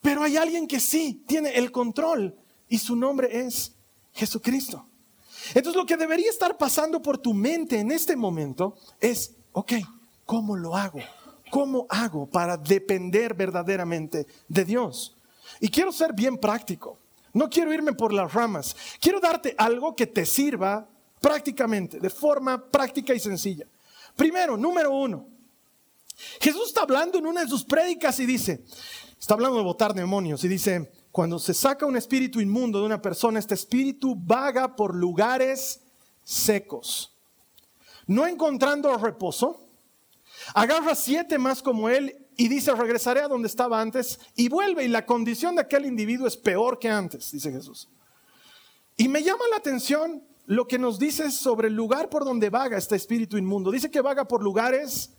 [0.00, 2.36] Pero hay alguien que sí tiene el control
[2.68, 3.74] y su nombre es
[4.12, 4.86] Jesucristo.
[5.54, 9.72] Entonces lo que debería estar pasando por tu mente en este momento es, ok,
[10.28, 11.00] ¿cómo lo hago?
[11.50, 15.16] ¿Cómo hago para depender verdaderamente de Dios?
[15.58, 16.98] Y quiero ser bien práctico.
[17.32, 18.76] No quiero irme por las ramas.
[19.00, 20.86] Quiero darte algo que te sirva
[21.18, 23.64] prácticamente, de forma práctica y sencilla.
[24.14, 25.26] Primero, número uno.
[26.40, 28.64] Jesús está hablando en una de sus prédicas y dice,
[29.18, 33.02] Está hablando de botar demonios y dice, cuando se saca un espíritu inmundo de una
[33.02, 35.80] persona, este espíritu vaga por lugares
[36.22, 37.12] secos,
[38.06, 39.67] no encontrando reposo,
[40.54, 44.88] agarra siete más como él y dice, regresaré a donde estaba antes y vuelve y
[44.88, 47.88] la condición de aquel individuo es peor que antes, dice Jesús.
[48.96, 52.78] Y me llama la atención lo que nos dice sobre el lugar por donde vaga
[52.78, 53.70] este espíritu inmundo.
[53.70, 55.12] Dice que vaga por lugares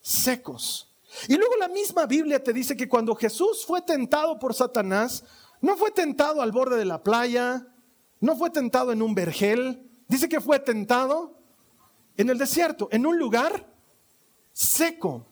[0.00, 0.94] secos.
[1.28, 5.24] Y luego la misma Biblia te dice que cuando Jesús fue tentado por Satanás,
[5.60, 7.66] no fue tentado al borde de la playa,
[8.20, 9.90] No fue tentado en un vergel.
[10.06, 11.36] Dice que fue tentado
[12.16, 13.71] en el desierto, en un lugar
[14.52, 15.26] seco.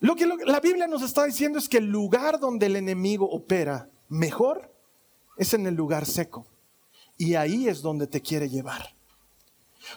[0.00, 3.88] Lo que la Biblia nos está diciendo es que el lugar donde el enemigo opera
[4.08, 4.72] mejor
[5.36, 6.46] es en el lugar seco.
[7.18, 8.94] Y ahí es donde te quiere llevar.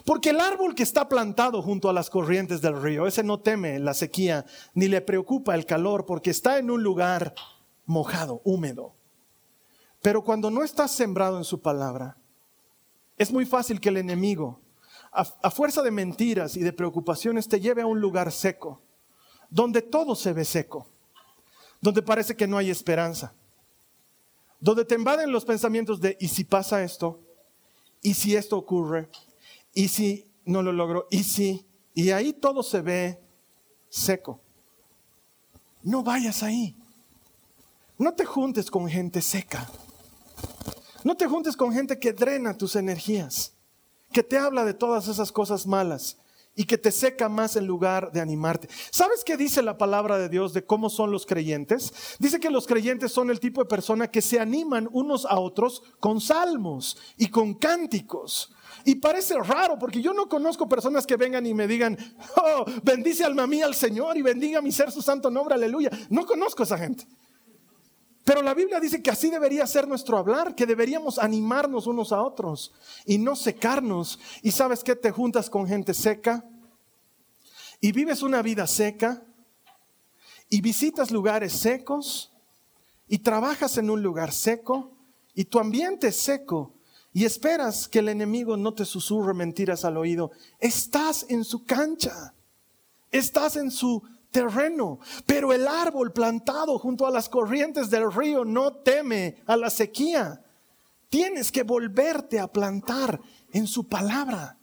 [0.04, 3.78] Porque el árbol que está plantado junto a las corrientes del río, ese no teme
[3.78, 7.34] la sequía ni le preocupa el calor porque está en un lugar
[7.86, 8.94] mojado, húmedo.
[10.02, 12.16] Pero cuando no estás sembrado en su palabra,
[13.16, 14.60] es muy fácil que el enemigo,
[15.14, 18.82] a, fuerza de mentiras y de preocupaciones, te lleve a un lugar seco,
[19.48, 20.88] donde todo se ve seco,
[21.80, 23.32] donde parece que no hay esperanza,
[24.58, 27.20] donde te invaden los pensamientos de, ¿y si pasa esto?
[28.02, 29.08] ¿Y si esto ocurre?
[29.72, 31.06] ¿Y si no lo logro?
[31.10, 31.66] ¿Y si?
[31.94, 33.20] Y ahí todo se ve
[33.88, 34.40] seco.
[35.82, 36.76] No vayas ahí.
[37.98, 39.70] No te juntes con gente seca.
[41.04, 43.53] No te juntes con gente que drena tus energías,
[44.14, 46.18] que te habla de todas esas cosas malas
[46.54, 48.68] y que te seca más en lugar de animarte.
[48.92, 51.92] ¿Sabes qué dice la palabra de Dios de cómo son los creyentes?
[52.20, 55.82] Dice que los creyentes son el tipo de persona que se animan unos a otros
[55.98, 58.54] con salmos y con cánticos.
[58.84, 61.98] Y parece raro porque yo no conozco personas que vengan y me digan,
[62.36, 65.90] oh, bendice alma mía al Señor y bendiga mi ser su santo nombre, aleluya.
[66.08, 67.04] No conozco a esa gente.
[68.24, 72.22] Pero la Biblia dice que así debería ser nuestro hablar, que deberíamos animarnos unos a
[72.22, 72.72] otros
[73.04, 74.18] y no secarnos.
[74.42, 76.42] Y sabes que te juntas con gente seca
[77.80, 79.22] y vives una vida seca
[80.48, 82.32] y visitas lugares secos
[83.06, 84.96] y trabajas en un lugar seco
[85.34, 86.72] y tu ambiente es seco
[87.12, 90.30] y esperas que el enemigo no te susurre mentiras al oído.
[90.60, 92.34] Estás en su cancha,
[93.10, 94.02] estás en su
[94.34, 99.70] terreno, pero el árbol plantado junto a las corrientes del río no teme a la
[99.70, 100.42] sequía.
[101.08, 103.20] Tienes que volverte a plantar
[103.52, 104.58] en su palabra.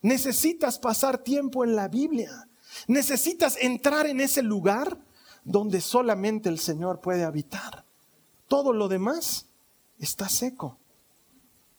[0.00, 2.48] Necesitas pasar tiempo en la Biblia.
[2.86, 4.98] Necesitas entrar en ese lugar
[5.44, 7.84] donde solamente el Señor puede habitar.
[8.48, 9.44] Todo lo demás
[9.98, 10.78] está seco.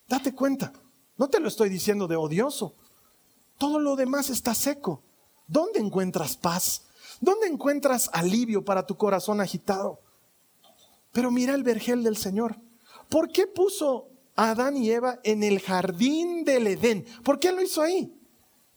[0.08, 0.72] Date cuenta.
[1.18, 2.76] No te lo estoy diciendo de odioso.
[3.58, 5.02] Todo lo demás está seco.
[5.48, 6.84] ¿Dónde encuentras paz?
[7.24, 10.02] ¿Dónde encuentras alivio para tu corazón agitado?
[11.14, 12.58] Pero mira el vergel del Señor.
[13.08, 17.06] ¿Por qué puso a Adán y Eva en el jardín del Edén?
[17.24, 18.14] ¿Por qué lo hizo ahí?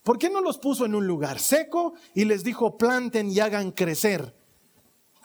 [0.01, 3.71] ¿Por qué no los puso en un lugar seco y les dijo planten y hagan
[3.71, 4.33] crecer?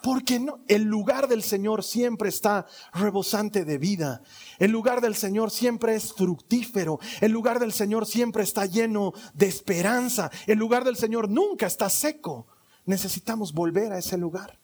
[0.02, 4.22] Porque no, el lugar del Señor siempre está rebosante de vida.
[4.58, 6.98] El lugar del Señor siempre es fructífero.
[7.20, 10.28] El lugar del Señor siempre está lleno de esperanza.
[10.48, 12.48] El lugar del Señor nunca está seco
[12.84, 14.58] necesitamos volver a ese lugar.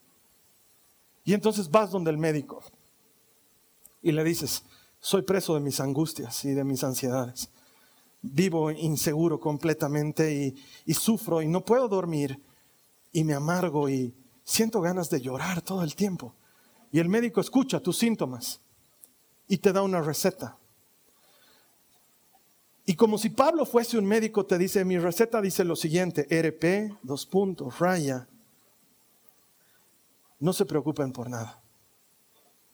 [1.24, 2.62] Y entonces vas donde el médico
[4.02, 4.62] y le dices,
[5.00, 7.50] soy preso de mis angustias y de mis ansiedades.
[8.22, 10.54] Vivo inseguro completamente
[10.86, 12.40] y, sufro y no puedo dormir
[13.12, 16.34] y me amargo y siento ganas de llorar todo el tiempo.
[16.90, 18.60] Y el médico escucha tus síntomas
[19.46, 20.57] y te da una receta.
[22.88, 26.96] Y como si Pablo fuese un médico, te dice, mi receta dice lo siguiente, RP,
[27.02, 28.26] dos puntos, raya.
[30.40, 31.60] No se preocupen por nada,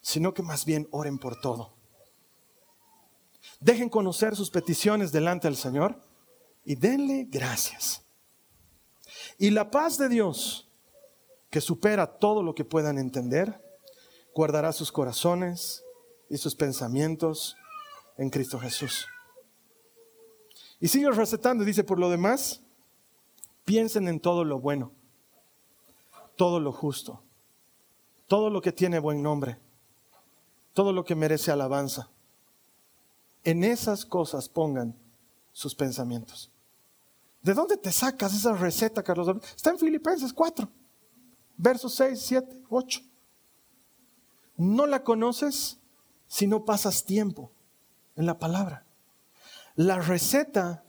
[0.00, 1.74] sino que más bien oren por todo.
[3.58, 6.00] Dejen conocer sus peticiones delante del Señor
[6.64, 8.02] y denle gracias.
[9.36, 10.70] Y la paz de Dios,
[11.50, 13.60] que supera todo lo que puedan entender,
[14.32, 15.82] guardará sus corazones
[16.30, 17.56] y sus pensamientos
[18.16, 19.08] en Cristo Jesús.
[20.80, 22.60] Y sigue recetando dice, por lo demás,
[23.64, 24.92] piensen en todo lo bueno,
[26.36, 27.22] todo lo justo,
[28.26, 29.58] todo lo que tiene buen nombre,
[30.72, 32.10] todo lo que merece alabanza.
[33.44, 34.96] En esas cosas pongan
[35.52, 36.50] sus pensamientos.
[37.42, 39.28] ¿De dónde te sacas esa receta, Carlos?
[39.54, 40.68] Está en Filipenses 4,
[41.56, 43.00] versos 6, 7, 8.
[44.56, 45.78] No la conoces
[46.26, 47.52] si no pasas tiempo
[48.16, 48.83] en la palabra.
[49.76, 50.84] La receta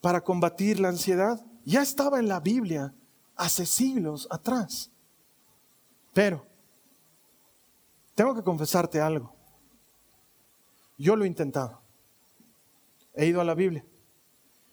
[0.00, 2.94] para combatir la ansiedad ya estaba en la Biblia
[3.36, 4.90] hace siglos atrás.
[6.12, 6.46] Pero,
[8.14, 9.34] tengo que confesarte algo.
[10.98, 11.80] Yo lo he intentado.
[13.14, 13.84] He ido a la Biblia.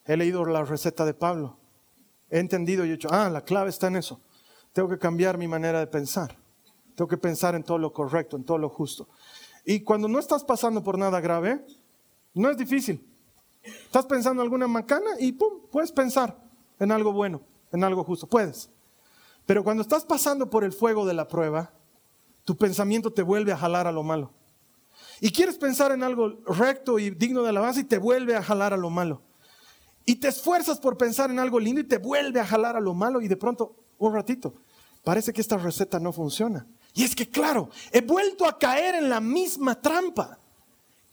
[0.06, 1.58] He leído la receta de Pablo.
[2.30, 4.22] He entendido y he dicho, ah, la clave está en eso.
[4.74, 6.38] Tengo que cambiar mi manera de pensar.
[6.96, 9.08] Tengo que pensar en todo lo correcto, en todo lo justo.
[9.66, 11.66] Y cuando no estás pasando por nada grave,
[12.34, 13.06] no es difícil.
[13.88, 16.38] Estás pensando en alguna macana y pum, puedes pensar
[16.78, 18.70] en algo bueno, en algo justo, puedes.
[19.46, 21.72] Pero cuando estás pasando por el fuego de la prueba,
[22.44, 24.34] tu pensamiento te vuelve a jalar a lo malo.
[25.22, 28.74] Y quieres pensar en algo recto y digno de alabanza y te vuelve a jalar
[28.74, 29.22] a lo malo.
[30.06, 32.94] Y te esfuerzas por pensar en algo lindo y te vuelve a jalar a lo
[32.94, 34.54] malo y de pronto, un ratito,
[35.04, 36.68] parece que esta receta no funciona.
[36.94, 40.38] Y es que, claro, he vuelto a caer en la misma trampa.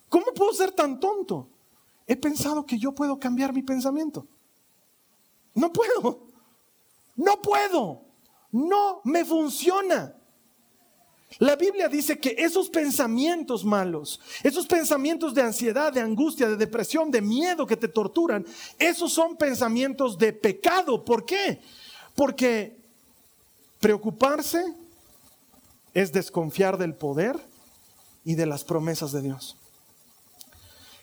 [0.09, 1.49] ¿Cómo puedo ser tan tonto?
[2.07, 4.27] He pensado que yo puedo cambiar mi pensamiento.
[5.55, 6.29] No puedo.
[7.17, 8.03] No puedo.
[8.51, 10.15] No me funciona.
[11.39, 17.11] La Biblia dice que esos pensamientos malos, esos pensamientos de ansiedad, de angustia, de depresión,
[17.11, 18.47] de miedo que te torturan,
[18.79, 21.05] esos son pensamientos de pecado.
[21.05, 21.61] ¿Por qué?
[22.15, 22.77] Porque
[23.81, 24.65] preocuparse
[25.93, 27.37] es desconfiar del poder
[28.25, 29.57] y de las promesas de Dios.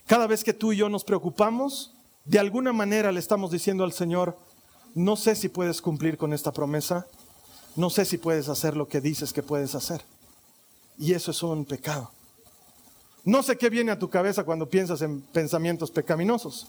[0.08, 1.94] Cada vez que tú y yo nos preocupamos,
[2.26, 4.38] de alguna manera le estamos diciendo al Señor,
[4.94, 7.08] no sé si puedes cumplir con esta promesa,
[7.76, 10.02] no sé si puedes hacer lo que dices que puedes hacer.
[10.98, 12.12] Y eso es un pecado.
[13.24, 16.68] No sé qué viene a tu cabeza cuando piensas en pensamientos pecaminosos.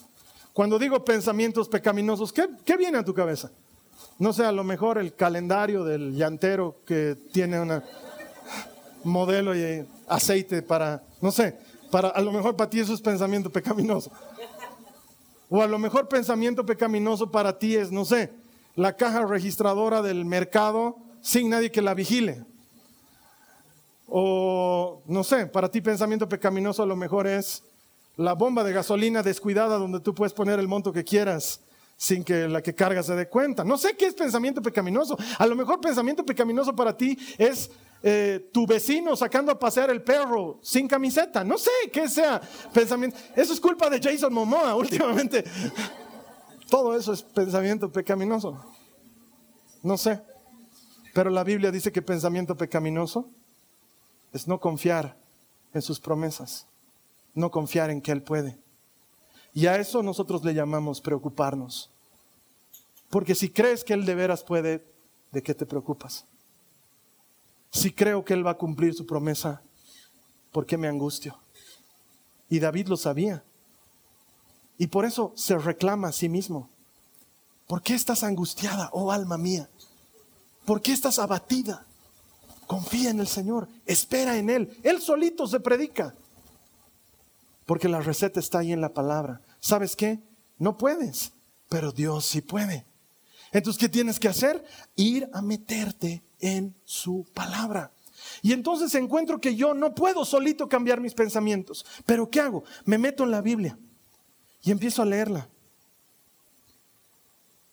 [0.52, 3.50] Cuando digo pensamientos pecaminosos, ¿qué, ¿qué, viene a tu cabeza?
[4.18, 7.82] No sé, a lo mejor el calendario del llantero que tiene un
[9.02, 11.58] modelo y aceite para, no sé,
[11.92, 14.10] para, a lo mejor para ti eso es pensamiento pecaminoso.
[15.50, 18.32] O a lo mejor pensamiento pecaminoso para ti es, no sé,
[18.74, 22.46] la caja registradora del mercado sin nadie que la vigile.
[24.08, 27.62] O, no sé, para ti pensamiento pecaminoso a lo mejor es
[28.16, 31.60] la bomba de gasolina descuidada donde tú puedes poner el monto que quieras
[32.02, 33.62] sin que la que carga se dé cuenta.
[33.62, 35.16] No sé qué es pensamiento pecaminoso.
[35.38, 37.70] A lo mejor pensamiento pecaminoso para ti es
[38.02, 41.44] eh, tu vecino sacando a pasear el perro sin camiseta.
[41.44, 42.40] No sé qué sea
[42.74, 43.16] pensamiento.
[43.36, 45.44] Eso es culpa de Jason Momoa últimamente.
[46.68, 48.60] Todo eso es pensamiento pecaminoso.
[49.84, 50.20] No sé.
[51.14, 53.28] Pero la Biblia dice que pensamiento pecaminoso
[54.32, 55.16] es no confiar
[55.72, 56.66] en sus promesas,
[57.32, 58.58] no confiar en que Él puede.
[59.54, 61.91] Y a eso nosotros le llamamos preocuparnos.
[63.12, 64.82] Porque si crees que Él de veras puede,
[65.32, 66.24] ¿de qué te preocupas?
[67.70, 69.60] Si creo que Él va a cumplir su promesa,
[70.50, 71.38] ¿por qué me angustio?
[72.48, 73.44] Y David lo sabía.
[74.78, 76.70] Y por eso se reclama a sí mismo.
[77.66, 79.68] ¿Por qué estás angustiada, oh alma mía?
[80.64, 81.84] ¿Por qué estás abatida?
[82.66, 84.80] Confía en el Señor, espera en Él.
[84.82, 86.14] Él solito se predica.
[87.66, 89.42] Porque la receta está ahí en la palabra.
[89.60, 90.18] ¿Sabes qué?
[90.58, 91.32] No puedes,
[91.68, 92.90] pero Dios sí puede.
[93.52, 94.64] Entonces, ¿qué tienes que hacer?
[94.96, 97.92] Ir a meterte en su palabra.
[98.40, 101.84] Y entonces encuentro que yo no puedo solito cambiar mis pensamientos.
[102.06, 102.64] Pero ¿qué hago?
[102.84, 103.78] Me meto en la Biblia
[104.62, 105.48] y empiezo a leerla.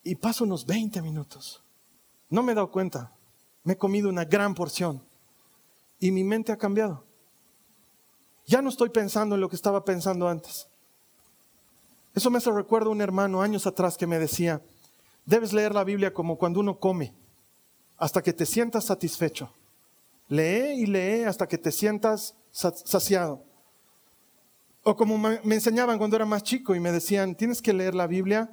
[0.04, 1.64] Y paso unos 20 minutos.
[2.30, 3.14] No me he dado cuenta.
[3.64, 5.02] Me he comido una gran porción.
[6.00, 7.04] Y mi mente ha cambiado.
[8.46, 10.68] Ya no estoy pensando en lo que estaba pensando antes.
[12.16, 14.62] Eso me hace recuerdo a un hermano años atrás que me decía,
[15.30, 17.14] debes leer la Biblia como cuando uno come,
[17.98, 19.54] hasta que te sientas satisfecho.
[20.28, 23.44] Lee y lee hasta que te sientas saciado.
[24.84, 28.08] O como me enseñaban cuando era más chico y me decían, tienes que leer la
[28.08, 28.50] Biblia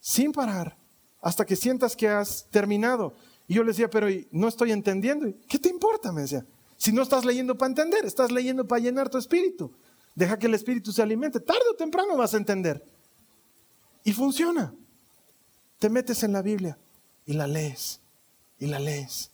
[0.00, 0.76] sin parar
[1.20, 3.14] hasta que sientas que has terminado.
[3.46, 5.32] Y yo le decía, pero no estoy entendiendo.
[5.48, 6.10] ¿Qué te importa?
[6.10, 6.44] Me decía.
[6.76, 9.72] Si no estás leyendo para entender, estás leyendo para llenar tu espíritu.
[10.14, 11.38] Deja que el espíritu se alimente.
[11.40, 12.84] Tarde o temprano vas a entender.
[14.04, 14.74] Y funciona.
[15.78, 16.76] Te metes en la Biblia
[17.24, 18.00] y la lees,
[18.58, 19.30] y la lees,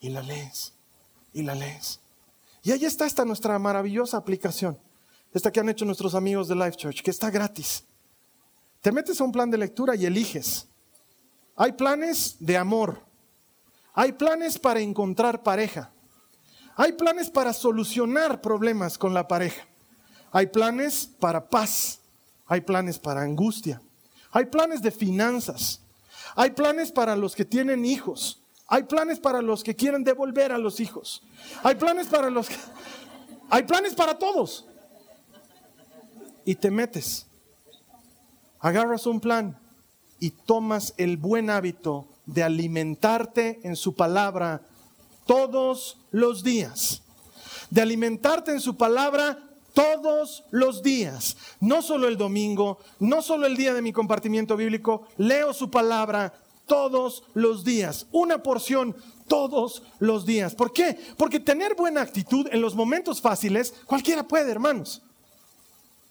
[0.00, 0.72] y la lees,
[1.32, 2.00] y la lees.
[2.62, 4.78] Y ahí está esta nuestra maravillosa aplicación,
[5.32, 7.84] esta que han hecho nuestros amigos de Life Church, que está gratis.
[8.80, 10.66] Te metes a un plan de lectura y eliges.
[11.56, 13.02] Hay planes de amor,
[13.94, 15.90] hay planes para encontrar pareja.
[16.76, 19.64] Hay planes para solucionar problemas con la pareja.
[20.32, 22.00] Hay planes para paz.
[22.46, 23.80] Hay planes para angustia.
[24.34, 25.80] Hay planes de finanzas.
[26.34, 28.42] Hay planes para los que tienen hijos.
[28.66, 31.22] Hay planes para los que quieren devolver a los hijos.
[31.62, 32.56] Hay planes para los que...
[33.48, 34.66] Hay planes para todos.
[36.44, 37.28] Y te metes.
[38.58, 39.56] Agarras un plan
[40.18, 44.62] y tomas el buen hábito de alimentarte en su palabra
[45.26, 47.02] todos los días.
[47.70, 49.38] De alimentarte en su palabra
[49.74, 51.36] todos los días.
[51.60, 56.32] No solo el domingo, no solo el día de mi compartimiento bíblico, leo su palabra
[56.66, 58.06] todos los días.
[58.12, 58.96] Una porción
[59.28, 60.54] todos los días.
[60.54, 60.98] ¿Por qué?
[61.18, 65.02] Porque tener buena actitud en los momentos fáciles, cualquiera puede, hermanos.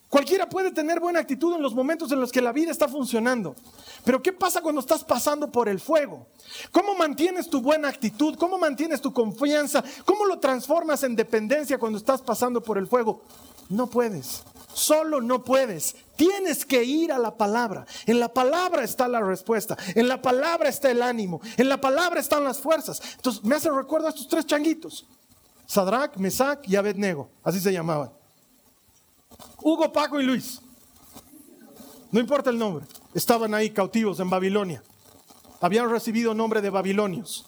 [0.09, 3.55] Cualquiera puede tener buena actitud en los momentos en los que la vida está funcionando.
[4.05, 6.28] Pero ¿qué pasa cuando estás pasando por el fuego?
[6.72, 8.36] ¿Cómo mantienes tu buena actitud?
[8.36, 9.84] ¿Cómo mantienes tu confianza?
[10.05, 13.24] ¿Cómo lo transformas en dependencia cuando estás pasando por el fuego?
[13.70, 14.43] No puedes.
[14.74, 15.95] Solo no puedes.
[16.16, 17.86] Tienes que ir a la palabra.
[18.05, 19.78] En la palabra está la respuesta.
[19.95, 21.41] En la palabra está el ánimo.
[21.57, 23.01] En la palabra están las fuerzas.
[23.16, 25.05] Entonces me hace recuerdo a estos tres changuitos.
[25.66, 27.30] Sadrach, Mesach y Abednego.
[27.43, 28.11] Así se llamaban.
[29.61, 30.59] Hugo, Paco y Luis.
[32.11, 32.86] No importa el nombre.
[33.14, 34.84] Estaban ahí cautivos en Babilonia.
[35.61, 37.45] Habían recibido nombre de babilonios.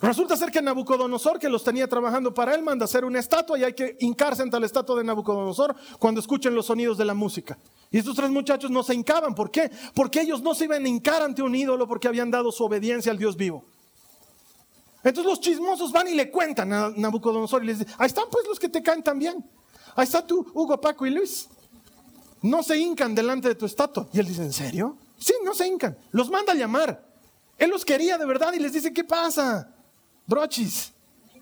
[0.00, 3.64] Resulta ser que Nabucodonosor, que los tenía trabajando para él, manda hacer una estatua y
[3.64, 7.56] hay que hincarse ante la estatua de Nabucodonosor cuando escuchen los sonidos de la música.
[7.90, 9.34] Y estos tres muchachos no se hincaban.
[9.34, 9.70] ¿Por qué?
[9.94, 13.10] Porque ellos no se iban a hincar ante un ídolo porque habían dado su obediencia
[13.10, 13.64] al Dios vivo.
[15.02, 18.46] Entonces los chismosos van y le cuentan a Nabucodonosor y les dicen, ahí están pues
[18.46, 19.42] los que te caen también.
[19.94, 21.48] Ahí está tú, Hugo, Paco y Luis.
[22.42, 24.08] No se hincan delante de tu estatua.
[24.12, 24.98] Y él dice, ¿en serio?
[25.16, 25.96] Sí, no se hincan.
[26.10, 27.02] Los manda a llamar.
[27.56, 29.72] Él los quería de verdad y les dice, ¿qué pasa?
[30.26, 30.92] Brochis.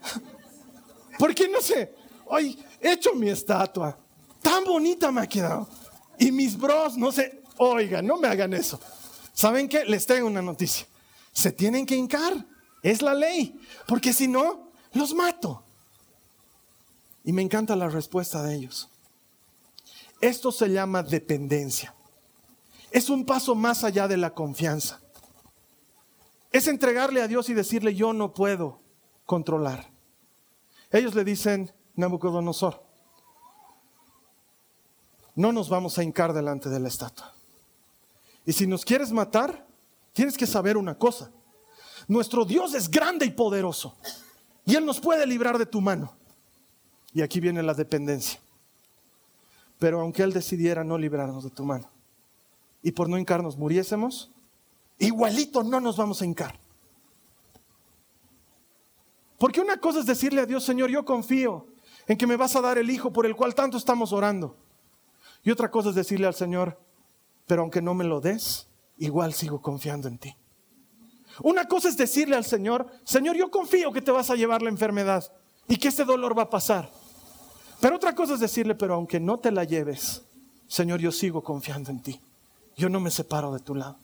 [1.19, 1.95] ¿Por qué no sé?
[2.25, 3.97] Hoy he hecho mi estatua.
[4.41, 5.67] Tan bonita me ha quedado.
[6.17, 8.79] Y mis bros, no sé, oigan, no me hagan eso.
[9.33, 9.85] ¿Saben qué?
[9.85, 10.87] Les tengo una noticia.
[11.33, 12.33] Se tienen que hincar.
[12.81, 13.59] Es la ley.
[13.87, 15.63] Porque si no, los mato.
[17.23, 18.89] Y me encanta la respuesta de ellos.
[20.21, 21.93] Esto se llama dependencia.
[22.91, 25.01] Es un paso más allá de la confianza.
[26.55, 28.79] Es entregarle a Dios y decirle, yo no puedo
[29.25, 29.91] controlar.
[30.89, 32.81] Ellos le dicen, Nabucodonosor,
[35.35, 37.33] no nos vamos a hincar delante de la estatua.
[38.45, 39.67] Y si nos quieres matar,
[40.13, 41.29] tienes que saber una cosa.
[42.07, 43.97] Nuestro Dios es grande y poderoso.
[44.63, 46.15] Y Él nos puede librar de tu mano.
[47.11, 48.39] Y aquí viene la dependencia.
[49.77, 51.91] Pero aunque Él decidiera no librarnos de tu mano
[52.81, 54.31] y por no hincarnos muriésemos,
[54.99, 56.59] igualito no nos vamos a hincar.
[59.37, 61.67] Porque una cosa es decirle a Dios, Señor, yo confío
[62.07, 64.55] en que me vas a dar el Hijo por el cual tanto estamos orando.
[65.43, 66.79] Y otra cosa es decirle al Señor,
[67.45, 68.67] pero aunque no me lo des,
[68.97, 70.35] igual sigo confiando en ti.
[71.43, 74.69] Una cosa es decirle al Señor, Señor, yo confío que te vas a llevar la
[74.69, 75.31] enfermedad
[75.67, 76.89] y que este dolor va a pasar.
[77.81, 80.23] Pero otra cosa es decirle, pero aunque no te la lleves,
[80.67, 82.21] Señor, yo sigo confiando en ti.
[82.77, 83.97] Yo no me separo de tu lado.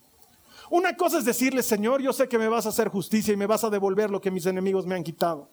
[0.71, 3.45] Una cosa es decirle, Señor, yo sé que me vas a hacer justicia y me
[3.45, 5.47] vas a devolver lo que mis enemigos me han quitado.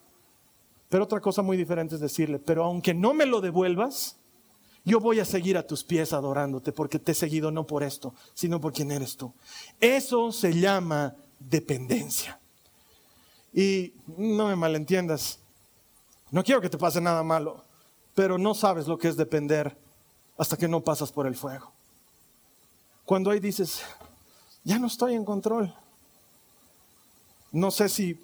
[0.89, 4.17] Pero otra cosa muy diferente es decirle, pero aunque no me lo devuelvas,
[4.85, 8.15] yo voy a seguir a tus pies adorándote porque te he seguido no por esto,
[8.33, 9.35] sino por quien eres tú.
[9.79, 12.41] Eso se llama dependencia.
[13.53, 15.41] Y no me malentiendas,
[16.31, 17.69] no quiero que te pase nada malo
[18.19, 19.79] pero no sabes lo que es depender
[20.37, 21.71] hasta que no pasas por el fuego.
[23.05, 23.83] Cuando ahí dices,
[24.69, 25.75] ya no estoy en control,
[27.53, 28.21] no sé si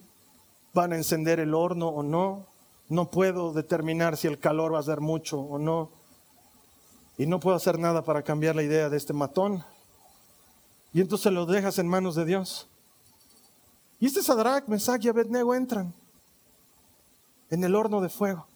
[0.74, 2.44] van a encender el horno o no,
[2.90, 5.88] no puedo determinar si el calor va a ser mucho o no,
[7.16, 9.64] y no puedo hacer nada para cambiar la idea de este matón.
[10.92, 12.68] Y entonces lo dejas en manos de Dios.
[13.98, 15.94] Y este Sadrach, Mesach y Abednego entran
[17.48, 18.46] en el horno de fuego.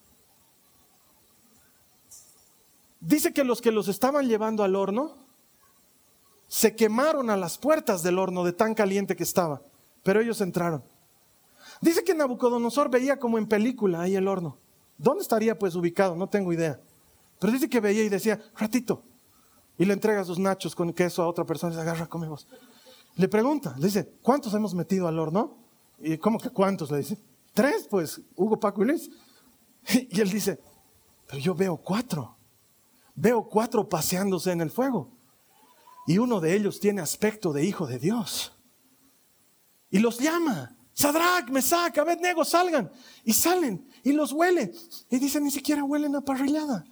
[3.00, 5.27] Dice que los que los estaban llevando al horno
[6.48, 9.62] se quemaron a las puertas del horno de tan caliente que estaba,
[10.02, 10.82] pero ellos entraron.
[11.80, 14.58] Dice que Nabucodonosor veía como en película ahí el horno.
[14.96, 16.16] ¿Dónde estaría pues ubicado?
[16.16, 16.80] No tengo idea.
[17.38, 19.04] Pero dice que veía y decía, ratito.
[19.76, 22.48] Y le entrega sus nachos con queso a otra persona y se agarra, comemos.
[23.14, 25.56] Le pregunta, le dice, ¿cuántos hemos metido al horno?
[26.00, 26.90] Y ¿cómo que cuántos?
[26.90, 27.16] Le dice,
[27.54, 29.10] tres, pues, Hugo, Paco y Luis.
[30.10, 30.60] Y él dice,
[31.26, 32.38] pero yo veo cuatro
[33.20, 35.10] veo cuatro paseándose en el fuego.
[36.08, 38.52] Y uno de ellos tiene aspecto de hijo de Dios.
[39.90, 40.74] Y los llama.
[40.94, 42.90] Sadrach, Mesach, Abednego, salgan.
[43.24, 44.72] Y salen y los huele.
[45.10, 46.86] Y dicen, ni siquiera huelen a parrillada.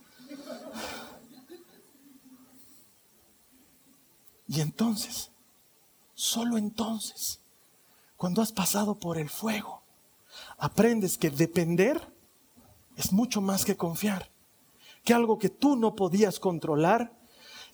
[4.48, 5.30] Y entonces,
[6.12, 7.40] solo entonces,
[8.18, 9.82] cuando has pasado por el fuego,
[10.58, 12.06] aprendes que depender
[12.96, 14.30] es mucho más que confiar
[15.04, 17.16] que algo que tú no podías controlar,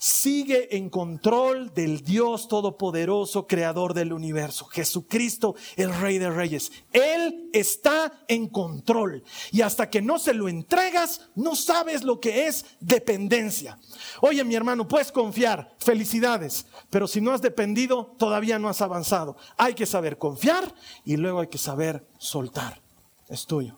[0.02, 6.72] sigue en control del Dios Todopoderoso, Creador del universo, Jesucristo, el Rey de Reyes.
[6.92, 9.22] Él está en control.
[9.52, 13.78] Y hasta que no se lo entregas, no sabes lo que es dependencia.
[14.20, 19.36] Oye, mi hermano, puedes confiar, felicidades, pero si no has dependido, todavía no has avanzado.
[19.56, 20.74] Hay que saber confiar
[21.04, 22.82] y luego hay que saber soltar.
[23.28, 23.76] Es tuyo.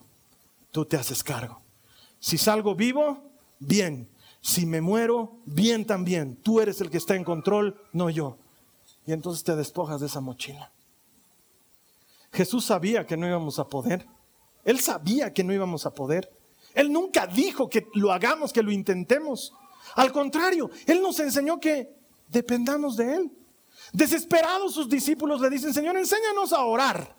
[0.70, 1.60] Tú te haces cargo.
[2.18, 4.08] Si salgo vivo, bien.
[4.44, 6.36] Si me muero, bien también.
[6.36, 8.36] Tú eres el que está en control, no yo.
[9.06, 10.70] Y entonces te despojas de esa mochila.
[12.30, 14.06] Jesús sabía que no íbamos a poder.
[14.66, 16.30] Él sabía que no íbamos a poder.
[16.74, 19.54] Él nunca dijo que lo hagamos, que lo intentemos.
[19.94, 21.96] Al contrario, Él nos enseñó que
[22.28, 23.32] dependamos de Él.
[23.94, 27.16] Desesperados sus discípulos le dicen, Señor, enséñanos a orar.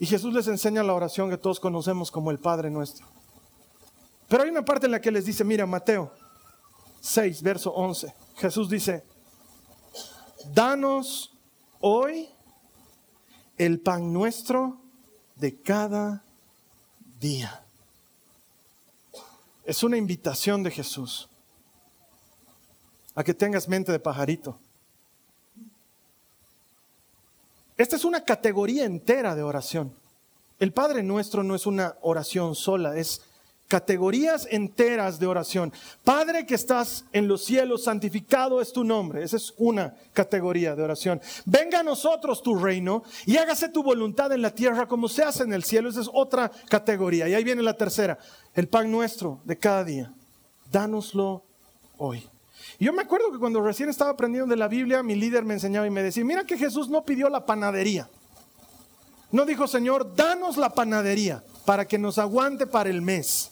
[0.00, 3.06] Y Jesús les enseña la oración que todos conocemos como el Padre nuestro.
[4.28, 6.12] Pero hay una parte en la que les dice, mira, Mateo
[7.00, 8.14] 6, verso 11.
[8.36, 9.02] Jesús dice,
[10.52, 11.32] danos
[11.80, 12.28] hoy
[13.56, 14.80] el pan nuestro
[15.36, 16.22] de cada
[17.18, 17.64] día.
[19.64, 21.28] Es una invitación de Jesús
[23.14, 24.58] a que tengas mente de pajarito.
[27.76, 29.94] Esta es una categoría entera de oración.
[30.58, 33.22] El Padre nuestro no es una oración sola, es
[33.68, 35.72] categorías enteras de oración.
[36.02, 39.22] Padre que estás en los cielos, santificado es tu nombre.
[39.22, 41.20] Esa es una categoría de oración.
[41.44, 45.42] Venga a nosotros tu reino y hágase tu voluntad en la tierra como se hace
[45.42, 45.90] en el cielo.
[45.90, 47.28] Esa es otra categoría.
[47.28, 48.18] Y ahí viene la tercera,
[48.54, 50.12] el pan nuestro de cada día.
[50.72, 51.44] Dánoslo
[51.98, 52.26] hoy.
[52.80, 55.86] Yo me acuerdo que cuando recién estaba aprendiendo de la Biblia, mi líder me enseñaba
[55.86, 58.08] y me decía, mira que Jesús no pidió la panadería.
[59.30, 63.50] No dijo, Señor, danos la panadería para que nos aguante para el mes.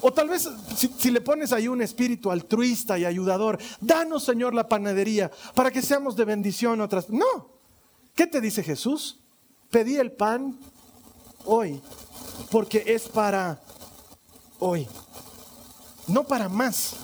[0.00, 4.68] O tal vez si, le pones ahí un espíritu altruista y ayudador, danos Señor la
[4.68, 7.10] panadería para que seamos de bendición otras.
[7.10, 7.50] No.
[8.14, 9.20] ¿Qué te dice Jesús?
[9.70, 10.58] Pedí el pan
[11.44, 11.80] hoy,
[12.50, 13.60] porque es para
[14.58, 14.86] hoy,
[16.06, 16.96] no para más.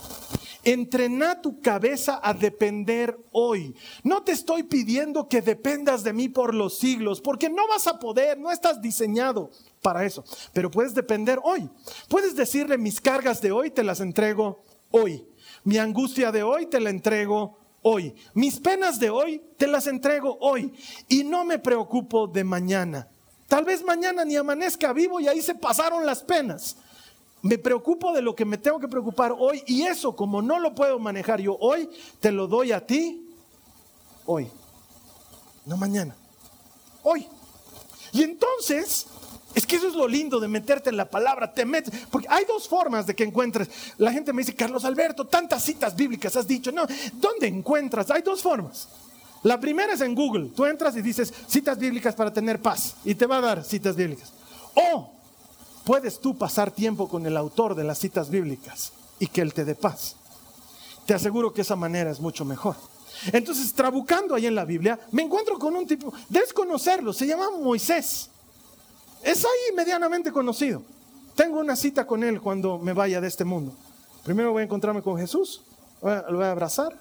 [0.62, 3.74] Entrena tu cabeza a depender hoy.
[4.05, 7.99] No te estoy pidiendo que dependas de mí por los siglos, porque no vas a
[7.99, 9.51] poder, no estás diseñado
[9.83, 10.24] para eso.
[10.53, 11.68] Pero puedes depender hoy.
[12.09, 15.26] Puedes decirle, mis cargas de hoy te las entrego hoy.
[15.64, 18.14] Mi angustia de hoy te la entrego hoy.
[18.35, 20.72] Mis penas de hoy te las entrego hoy.
[21.09, 23.09] Y no me preocupo de mañana.
[23.49, 26.76] Tal vez mañana ni amanezca vivo y ahí se pasaron las penas.
[27.43, 30.74] Me preocupo de lo que me tengo que preocupar hoy y eso como no lo
[30.74, 31.89] puedo manejar yo hoy,
[32.20, 33.28] te lo doy a ti
[34.26, 34.49] hoy.
[35.64, 36.14] No mañana.
[37.03, 37.26] Hoy.
[38.12, 39.07] Y entonces
[39.55, 42.44] es que eso es lo lindo de meterte en la palabra, te metes, porque hay
[42.44, 43.68] dos formas de que encuentres.
[43.98, 46.70] La gente me dice, Carlos Alberto, tantas citas bíblicas has dicho.
[46.70, 48.11] No, ¿dónde encuentras?
[48.11, 48.88] Hay dos formas.
[49.42, 50.51] La primera es en Google.
[50.55, 53.96] Tú entras y dices citas bíblicas para tener paz y te va a dar citas
[53.96, 54.32] bíblicas.
[54.74, 55.11] O
[55.84, 59.64] puedes tú pasar tiempo con el autor de las citas bíblicas y que él te
[59.64, 60.16] dé paz.
[61.07, 62.76] Te aseguro que esa manera es mucho mejor.
[63.32, 68.30] Entonces, trabucando ahí en la Biblia, me encuentro con un tipo, desconocerlo, se llama Moisés.
[69.22, 70.82] Es ahí medianamente conocido.
[71.34, 73.74] Tengo una cita con él cuando me vaya de este mundo.
[74.24, 75.62] Primero voy a encontrarme con Jesús,
[76.02, 76.98] lo voy a abrazar,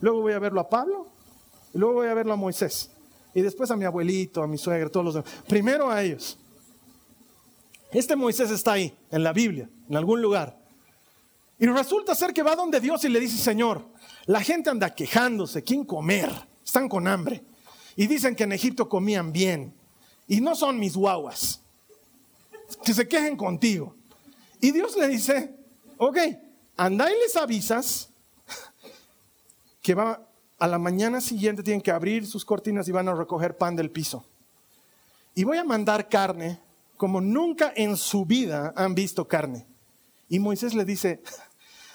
[0.00, 1.06] luego voy a verlo a Pablo,
[1.72, 2.90] y luego voy a verlo a Moisés,
[3.34, 5.30] y después a mi abuelito, a mi suegra, todos los demás.
[5.46, 6.38] Primero a ellos.
[7.92, 10.58] Este Moisés está ahí, en la Biblia, en algún lugar.
[11.58, 13.84] Y resulta ser que va donde Dios y le dice, Señor,
[14.26, 16.30] la gente anda quejándose, ¿quién comer?
[16.64, 17.44] Están con hambre.
[17.94, 19.72] Y dicen que en Egipto comían bien.
[20.26, 21.60] Y no son mis guaguas.
[22.84, 23.94] Que se quejen contigo.
[24.60, 25.54] Y Dios le dice,
[25.98, 26.18] ok,
[26.76, 28.10] anda y les avisas
[29.82, 30.26] que va
[30.58, 33.90] a la mañana siguiente tienen que abrir sus cortinas y van a recoger pan del
[33.90, 34.24] piso.
[35.34, 36.60] Y voy a mandar carne
[36.96, 39.66] como nunca en su vida han visto carne.
[40.28, 41.22] Y Moisés le dice,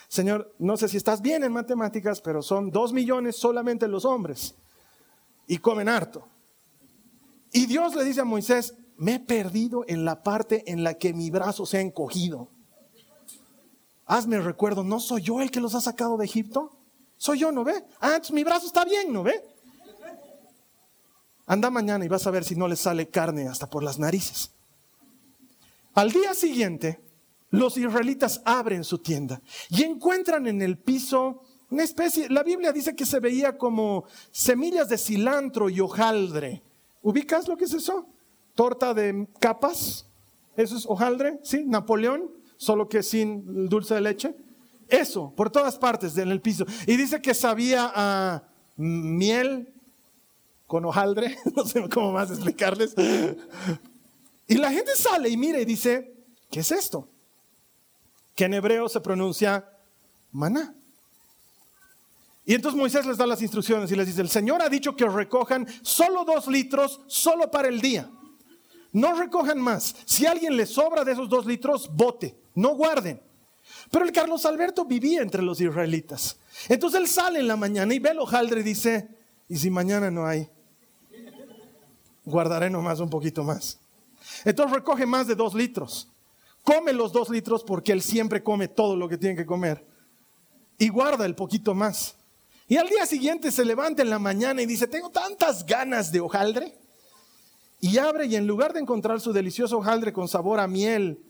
[0.07, 4.55] Señor, no sé si estás bien en matemáticas, pero son dos millones solamente los hombres.
[5.47, 6.27] Y comen harto.
[7.51, 11.13] Y Dios le dice a Moisés, me he perdido en la parte en la que
[11.13, 12.49] mi brazo se ha encogido.
[14.05, 16.77] Hazme recuerdo, ¿no soy yo el que los ha sacado de Egipto?
[17.17, 17.83] Soy yo, ¿no ve?
[17.99, 19.43] Ah, mi brazo está bien, ¿no ve?
[21.45, 24.51] Anda mañana y vas a ver si no le sale carne hasta por las narices.
[25.93, 27.01] Al día siguiente,
[27.49, 32.95] los israelitas abren su tienda y encuentran en el piso una especie, la Biblia dice
[32.95, 36.61] que se veía como semillas de cilantro y hojaldre
[37.01, 38.07] ¿Ubicas lo que es eso?
[38.55, 40.05] Torta de capas.
[40.55, 41.63] Eso es hojaldre, ¿sí?
[41.65, 44.35] Napoleón, solo que sin dulce de leche.
[44.87, 46.65] Eso, por todas partes en el piso.
[46.85, 48.43] Y dice que sabía a
[48.75, 49.73] miel
[50.67, 51.37] con hojaldre.
[51.55, 52.93] No sé cómo más explicarles.
[54.47, 56.13] Y la gente sale y mira y dice,
[56.49, 57.07] ¿qué es esto?
[58.35, 59.69] Que en hebreo se pronuncia
[60.31, 60.75] maná.
[62.51, 65.07] Y entonces Moisés les da las instrucciones y les dice, el Señor ha dicho que
[65.07, 68.11] recojan solo dos litros, solo para el día.
[68.91, 69.95] No recojan más.
[70.03, 73.21] Si alguien le sobra de esos dos litros, bote, no guarden.
[73.89, 76.35] Pero el Carlos Alberto vivía entre los israelitas.
[76.67, 79.07] Entonces él sale en la mañana y ve el hojaldre y dice,
[79.47, 80.49] ¿y si mañana no hay?
[82.25, 83.79] Guardaré nomás un poquito más.
[84.43, 86.09] Entonces recoge más de dos litros.
[86.65, 89.87] Come los dos litros porque él siempre come todo lo que tiene que comer.
[90.77, 92.17] Y guarda el poquito más.
[92.71, 96.21] Y al día siguiente se levanta en la mañana y dice, tengo tantas ganas de
[96.21, 96.73] hojaldre.
[97.81, 101.21] Y abre y en lugar de encontrar su delicioso hojaldre con sabor a miel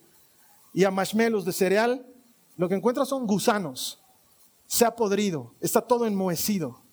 [0.71, 2.05] y a marshmallows de cereal,
[2.57, 3.99] lo que encuentra son gusanos.
[4.67, 6.83] Se ha podrido, está todo enmohecido.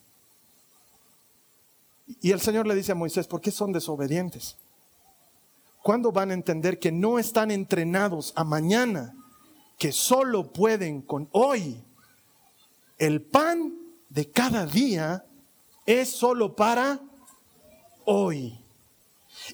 [2.22, 4.56] Y el Señor le dice a Moisés, ¿por qué son desobedientes?
[5.82, 9.14] ¿Cuándo van a entender que no están entrenados a mañana,
[9.76, 11.84] que solo pueden con hoy?
[12.96, 13.77] El pan
[14.08, 15.24] de cada día
[15.86, 17.00] es solo para
[18.04, 18.58] hoy.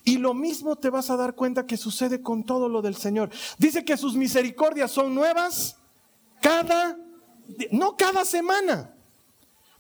[0.05, 3.31] Y lo mismo te vas a dar cuenta que sucede con todo lo del Señor.
[3.59, 5.77] Dice que sus misericordias son nuevas
[6.41, 6.97] cada,
[7.71, 8.95] no cada semana.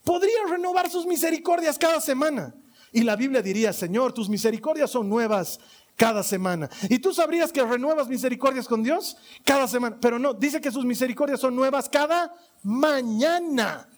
[0.04, 2.54] Podría renovar sus misericordias cada semana.
[2.92, 5.58] Y la Biblia diría, Señor, tus misericordias son nuevas
[5.96, 6.68] cada semana.
[6.88, 9.16] ¿Y tú sabrías que renuevas misericordias con Dios?
[9.44, 9.96] Cada semana.
[10.00, 13.88] Pero no, dice que sus misericordias son nuevas cada mañana.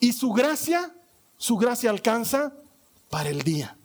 [0.00, 0.94] Y su gracia,
[1.36, 2.52] su gracia alcanza
[3.10, 3.76] para el día.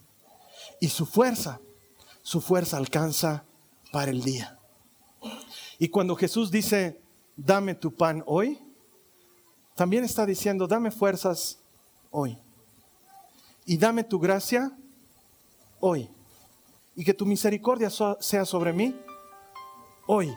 [0.80, 1.60] Y su fuerza,
[2.22, 3.46] su fuerza alcanza
[3.92, 4.58] para el día.
[5.80, 7.00] Y cuando Jesús dice,
[7.36, 8.60] dame tu pan hoy,
[9.76, 11.58] también está diciendo, dame fuerzas
[12.12, 12.38] hoy.
[13.66, 14.72] Y dame tu gracia
[15.80, 16.10] hoy.
[16.96, 17.90] Y que tu misericordia
[18.20, 18.96] sea sobre mí
[20.06, 20.36] hoy.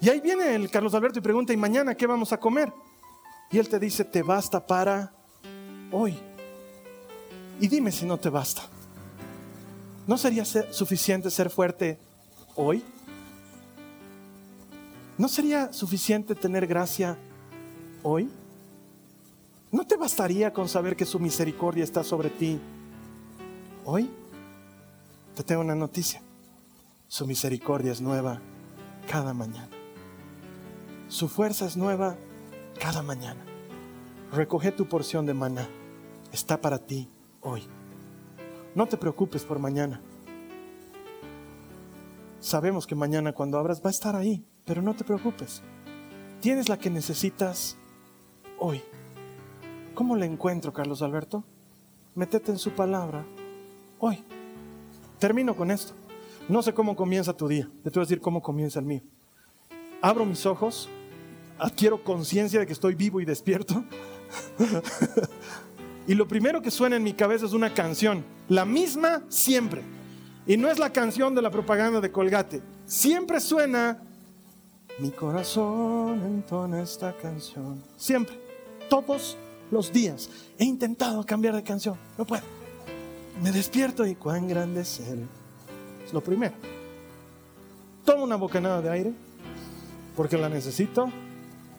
[0.00, 2.72] Y ahí viene el Carlos Alberto y pregunta, ¿y mañana qué vamos a comer?
[3.54, 5.12] Y él te dice, te basta para
[5.92, 6.18] hoy.
[7.60, 8.62] Y dime si no te basta.
[10.08, 12.00] ¿No sería suficiente ser fuerte
[12.56, 12.82] hoy?
[15.16, 17.16] ¿No sería suficiente tener gracia
[18.02, 18.28] hoy?
[19.70, 22.58] ¿No te bastaría con saber que su misericordia está sobre ti
[23.84, 24.10] hoy?
[25.36, 26.20] Te tengo una noticia.
[27.06, 28.40] Su misericordia es nueva
[29.08, 29.70] cada mañana.
[31.06, 32.16] Su fuerza es nueva
[32.78, 33.44] cada mañana.
[34.32, 35.68] Recoge tu porción de maná.
[36.32, 37.08] Está para ti
[37.40, 37.62] hoy.
[38.74, 40.00] No te preocupes por mañana.
[42.40, 45.62] Sabemos que mañana cuando abras va a estar ahí, pero no te preocupes.
[46.40, 47.76] Tienes la que necesitas
[48.58, 48.82] hoy.
[49.94, 51.44] ¿Cómo la encuentro, Carlos Alberto?
[52.14, 53.24] Métete en su palabra
[53.98, 54.22] hoy.
[55.18, 55.94] Termino con esto.
[56.48, 57.70] No sé cómo comienza tu día.
[57.82, 59.02] Te voy a decir cómo comienza el mío.
[60.02, 60.88] Abro mis ojos,
[61.58, 63.84] adquiero conciencia de que estoy vivo y despierto.
[66.06, 69.82] y lo primero que suena en mi cabeza es una canción, la misma siempre.
[70.46, 72.62] Y no es la canción de la propaganda de Colgate.
[72.86, 74.02] Siempre suena,
[74.98, 77.82] mi corazón entona esta canción.
[77.96, 78.38] Siempre,
[78.90, 79.36] todos
[79.70, 80.28] los días.
[80.58, 82.42] He intentado cambiar de canción, no puedo.
[83.42, 85.26] Me despierto y cuán grande es Él.
[86.04, 86.54] Es lo primero.
[88.04, 89.12] Tomo una bocanada de aire
[90.14, 91.10] porque la necesito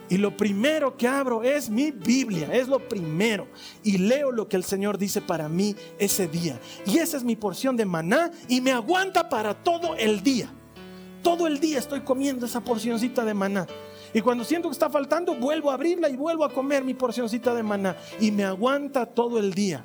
[0.10, 3.48] y lo primero que abro es mi Biblia, es lo primero.
[3.84, 6.60] Y leo lo que el Señor dice para mí ese día.
[6.86, 10.50] Y esa es mi porción de maná y me aguanta para todo el día.
[11.24, 13.66] Todo el día estoy comiendo esa porcioncita de maná.
[14.14, 17.54] Y cuando siento que está faltando, vuelvo a abrirla y vuelvo a comer mi porcioncita
[17.56, 17.98] de maná.
[18.20, 19.84] Y me aguanta todo el día.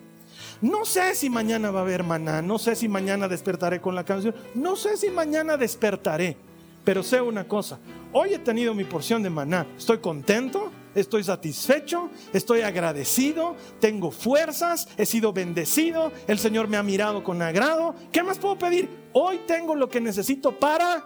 [0.60, 4.04] No sé si mañana va a haber maná, no sé si mañana despertaré con la
[4.04, 6.36] canción, no sé si mañana despertaré.
[6.84, 7.78] Pero sé una cosa,
[8.12, 9.66] hoy he tenido mi porción de maná.
[9.76, 16.82] Estoy contento, estoy satisfecho, estoy agradecido, tengo fuerzas, he sido bendecido, el Señor me ha
[16.82, 17.94] mirado con agrado.
[18.12, 18.88] ¿Qué más puedo pedir?
[19.12, 21.04] Hoy tengo lo que necesito para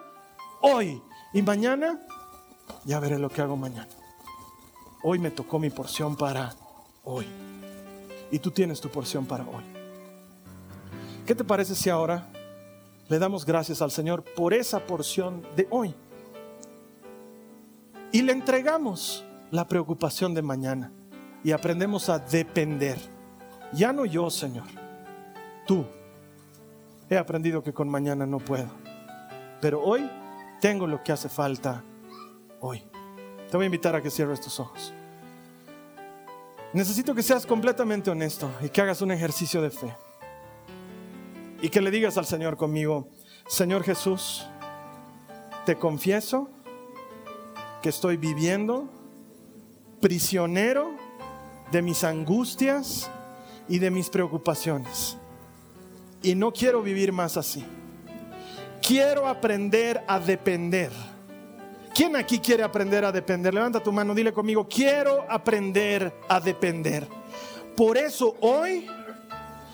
[0.60, 1.00] hoy.
[1.32, 2.00] Y mañana,
[2.84, 3.88] ya veré lo que hago mañana.
[5.02, 6.54] Hoy me tocó mi porción para
[7.02, 7.26] hoy.
[8.30, 9.64] Y tú tienes tu porción para hoy.
[11.26, 12.30] ¿Qué te parece si ahora
[13.08, 15.94] le damos gracias al Señor por esa porción de hoy.
[18.14, 20.92] Y le entregamos la preocupación de mañana
[21.42, 22.96] y aprendemos a depender.
[23.72, 24.68] Ya no yo, Señor,
[25.66, 25.84] tú.
[27.10, 28.68] He aprendido que con mañana no puedo,
[29.60, 30.08] pero hoy
[30.60, 31.82] tengo lo que hace falta
[32.60, 32.84] hoy.
[33.50, 34.94] Te voy a invitar a que cierres tus ojos.
[36.72, 39.92] Necesito que seas completamente honesto y que hagas un ejercicio de fe
[41.60, 43.08] y que le digas al Señor conmigo,
[43.48, 44.46] Señor Jesús,
[45.66, 46.53] te confieso
[47.84, 48.88] que estoy viviendo
[50.00, 50.94] prisionero
[51.70, 53.10] de mis angustias
[53.68, 55.18] y de mis preocupaciones.
[56.22, 57.62] Y no quiero vivir más así.
[58.80, 60.92] Quiero aprender a depender.
[61.94, 63.52] ¿Quién aquí quiere aprender a depender?
[63.52, 67.06] Levanta tu mano, dile conmigo, quiero aprender a depender.
[67.76, 68.86] Por eso hoy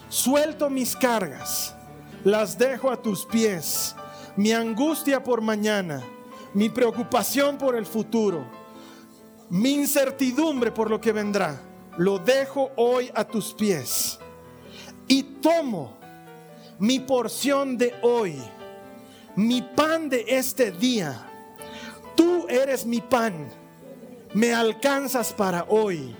[0.09, 1.77] suelto mis cargas,
[2.25, 3.95] las dejo a tus pies,
[4.35, 6.03] mi angustia por mañana,
[6.55, 8.45] mi preocupación por el futuro,
[9.51, 11.61] mi incertidumbre por lo que vendrá,
[11.97, 14.19] lo dejo hoy a tus pies
[15.09, 15.99] y tomo
[16.79, 18.37] mi porción de hoy,
[19.37, 21.27] mi pan de este día.
[22.17, 23.49] Tú eres mi pan,
[24.35, 26.15] me alcanzas para hoy.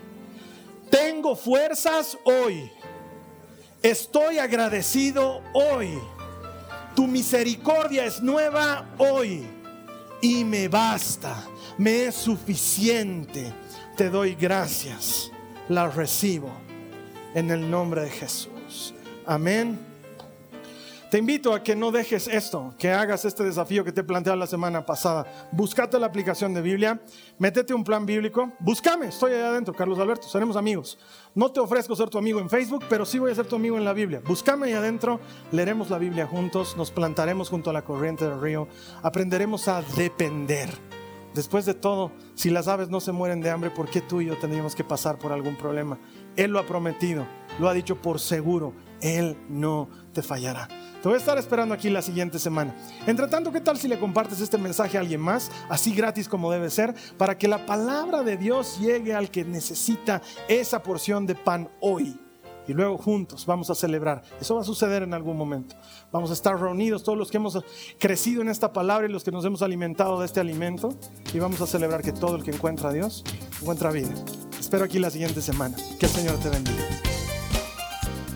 [0.91, 2.71] Tengo fuerzas hoy
[3.83, 5.99] Estoy agradecido hoy.
[6.95, 9.47] Tu misericordia es nueva hoy
[10.21, 11.45] y me basta,
[11.79, 13.53] me es suficiente.
[13.97, 15.31] Te doy gracias,
[15.69, 16.51] la recibo
[17.35, 18.95] en el nombre de Jesús.
[19.27, 19.90] Amén.
[21.11, 24.47] Te invito a que no dejes esto, que hagas este desafío que te planteé la
[24.47, 25.27] semana pasada.
[25.51, 27.03] Búscate la aplicación de Biblia,
[27.37, 31.01] métete un plan bíblico, búscame, estoy allá adentro, Carlos Alberto, seremos amigos.
[31.35, 33.77] No te ofrezco ser tu amigo en Facebook, pero sí voy a ser tu amigo
[33.77, 34.23] en la Biblia.
[34.25, 35.19] Búscame ahí adentro,
[35.51, 38.69] leeremos la Biblia juntos, nos plantaremos junto a la corriente del río,
[39.03, 40.71] aprenderemos a depender.
[41.35, 44.27] Después de todo, si las aves no se mueren de hambre, ¿por qué tú y
[44.27, 45.99] yo tendríamos que pasar por algún problema?
[46.37, 47.27] Él lo ha prometido,
[47.59, 50.69] lo ha dicho por seguro, Él no te fallará.
[51.03, 52.75] Te voy a estar esperando aquí la siguiente semana.
[53.07, 56.53] Entre tanto, ¿qué tal si le compartes este mensaje a alguien más, así gratis como
[56.53, 61.35] debe ser, para que la palabra de Dios llegue al que necesita esa porción de
[61.35, 62.21] pan hoy?
[62.69, 64.23] Y luego juntos vamos a celebrar.
[64.41, 65.75] Eso va a suceder en algún momento.
[66.13, 67.59] Vamos a estar reunidos todos los que hemos
[67.99, 70.91] crecido en esta palabra y los que nos hemos alimentado de este alimento.
[71.33, 73.25] Y vamos a celebrar que todo el que encuentra a Dios
[73.61, 74.15] encuentra vida.
[74.61, 75.77] Espero aquí la siguiente semana.
[75.99, 77.10] Que el Señor te bendiga.